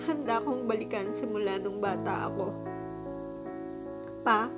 [0.02, 2.50] Handa kong balikan simula nung bata ako.
[4.26, 4.50] Pa,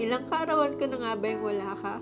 [0.00, 1.94] ilang karawan ko na nga ba yung wala ka?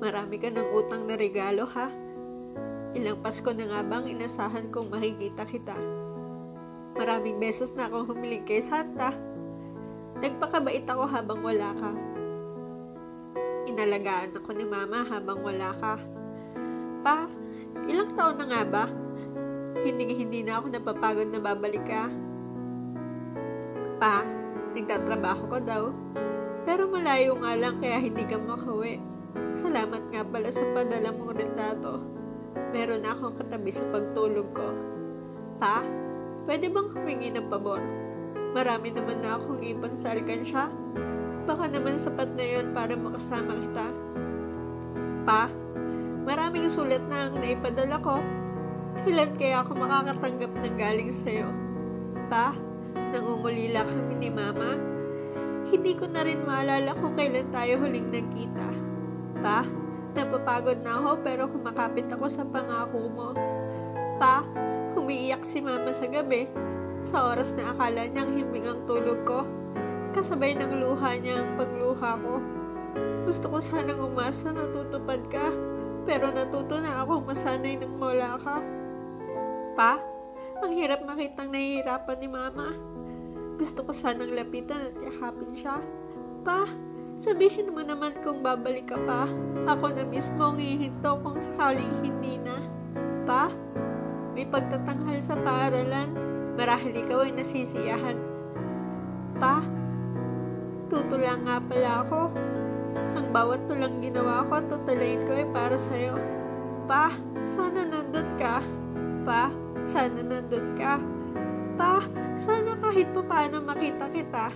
[0.00, 1.92] Marami ka ng utang na regalo ha?
[2.96, 5.76] Ilang Pasko na nga bang inasahan kong makikita kita?
[6.96, 9.31] Maraming beses na akong humiling kay Santa.
[10.22, 11.90] Nagpakabait ako habang wala ka.
[13.66, 15.98] Inalagaan ako ni Mama habang wala ka.
[17.02, 17.26] Pa,
[17.82, 18.84] Ilang taon na nga ba
[19.82, 22.06] hindi hindi na ako napapagod na babalik ka.
[23.98, 24.22] Pa,
[24.78, 25.82] nagtatrabaho ko daw.
[26.62, 29.02] Pero malayo nga lang kaya hindi ka makauwi.
[29.58, 31.98] Salamat nga pala sa padala mong retrato.
[32.70, 34.68] Meron na akong katabi sa pagtulog ko.
[35.58, 35.82] Pa,
[36.46, 37.82] pwede bang humingi ng pabor?
[38.52, 40.68] Marami naman na akong ipon sa alkansya.
[41.48, 43.86] Baka naman sapat na yon para makasama kita.
[45.24, 45.48] Pa,
[46.28, 48.20] maraming sulat na ang naipadala ko.
[49.02, 51.48] Kailan kaya ako makakatanggap ng galing sa'yo?
[52.28, 52.52] Pa,
[53.16, 54.76] nangungulila kami ni Mama.
[55.72, 58.68] Hindi ko na rin maalala kung kailan tayo huling nagkita.
[59.40, 59.64] Pa,
[60.12, 63.28] napapagod na ako pero kumakapit ako sa pangako mo.
[64.20, 64.44] Pa,
[64.92, 66.71] humiiyak si Mama sa gabi.
[67.02, 69.42] Sa oras na akala niyang himbing ang tulog ko.
[70.14, 72.34] Kasabay ng luha niya ang pagluha ko.
[73.26, 75.50] Gusto ko sanang umasa na tutupad ka.
[76.02, 78.58] Pero natuto na akong masanay nang mawala ka.
[79.78, 79.98] Pa,
[80.62, 82.68] ang hirap makitang nahihirapan ni Mama.
[83.58, 85.78] Gusto ko sanang lapitan at yakapin siya.
[86.42, 86.66] Pa,
[87.22, 89.30] sabihin mo naman kung babalik ka pa.
[89.70, 92.58] Ako na mismo ang hihinto kung sakaling hindi na.
[93.22, 93.50] Pa,
[94.34, 96.31] may pagtatanghal sa paaralan.
[96.52, 98.18] Marahil ikaw ay nasisiyahan.
[99.40, 99.64] Pa,
[100.92, 102.20] tutulang nga pala ako.
[103.16, 106.16] Ang bawat tulang ginawa ko, tutulayin ko ay para sa'yo.
[106.84, 107.16] Pa,
[107.48, 108.60] sana nandun ka.
[109.24, 109.48] Pa,
[109.80, 111.00] sana nandun ka.
[111.80, 112.04] Pa,
[112.36, 114.52] sana kahit pa paano makita kita.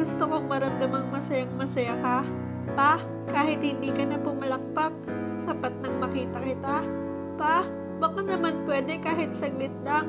[0.00, 2.18] Gusto kong maramdamang masayang masaya ka.
[2.72, 4.96] Pa, kahit hindi ka na pumalakpak,
[5.44, 6.76] sapat nang makita kita.
[7.36, 7.68] Pa,
[8.00, 10.08] baka naman pwede kahit saglit lang.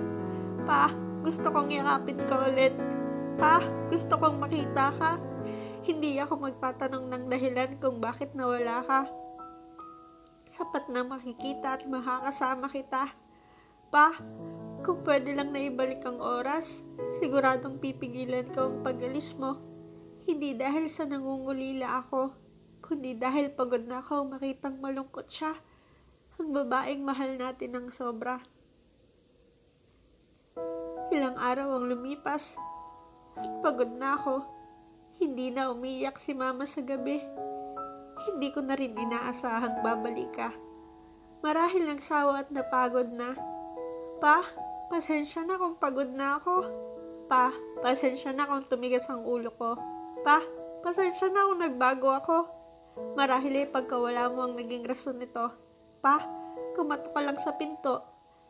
[0.63, 2.77] Pa, gusto kong yakapin ka ulit.
[3.41, 3.57] Pa,
[3.89, 5.17] gusto kong makita ka.
[5.81, 9.09] Hindi ako magtatanong ng dahilan kung bakit nawala ka.
[10.45, 13.09] Sapat na makikita at makakasama kita.
[13.89, 14.13] Pa,
[14.85, 16.85] kung pwede lang na ibalik ang oras,
[17.17, 19.57] siguradong pipigilan ko ang pag-alis mo.
[20.29, 22.37] Hindi dahil sa nangungulila ako,
[22.85, 25.57] kundi dahil pagod na ako makitang malungkot siya.
[26.37, 28.45] Ang babaeng mahal natin ng sobra.
[31.13, 32.57] Ilang araw ang lumipas
[33.61, 34.41] pagod na ako.
[35.21, 37.21] Hindi na umiyak si mama sa gabi.
[38.25, 40.49] Hindi ko na rin inaasahang babalik ka.
[41.45, 43.37] Marahil nagsawa at napagod na.
[44.17, 44.41] Pa,
[44.89, 46.65] pasensya na kung pagod na ako.
[47.29, 47.53] Pa,
[47.85, 49.77] pasensya na kung tumigas ang ulo ko.
[50.25, 50.41] Pa,
[50.81, 52.37] pasensya na kung nagbago ako.
[53.13, 55.53] Marahil ay pagkawala mo ang naging rason nito.
[56.01, 56.23] Pa,
[56.73, 58.01] kumato ka lang sa pinto.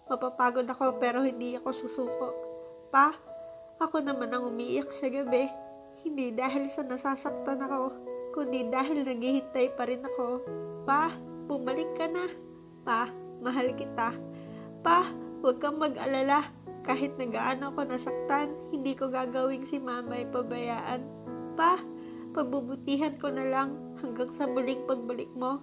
[0.05, 2.44] Mapapagod ako pero hindi ako susuko.
[2.95, 3.11] Pa,
[3.83, 5.51] ako naman ang umiiyak sa gabi.
[6.07, 7.91] Hindi dahil sa nasasaktan ako,
[8.31, 10.39] kundi dahil naghihintay pa rin ako.
[10.87, 11.11] Pa,
[11.51, 12.31] bumalik ka na.
[12.87, 13.11] Pa,
[13.43, 14.15] mahal kita.
[14.79, 15.11] Pa,
[15.43, 16.47] huwag kang mag-alala.
[16.87, 21.03] Kahit nagaano ako nasaktan, hindi ko gagawing si mama ay pabayaan.
[21.59, 21.83] Pa,
[22.31, 25.59] pagbubutihan ko na lang hanggang sa muling pagbalik mo.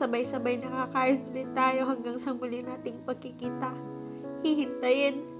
[0.00, 3.76] Sabay-sabay nakakain ulit tayo hanggang sa muli nating pagkikita.
[4.40, 5.31] Hihintayin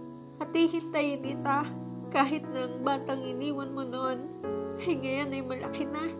[0.42, 1.70] at hihintayin kita
[2.10, 4.26] kahit nang batang iniwan mo noon,
[4.82, 6.10] ay ngayon ay malaki na.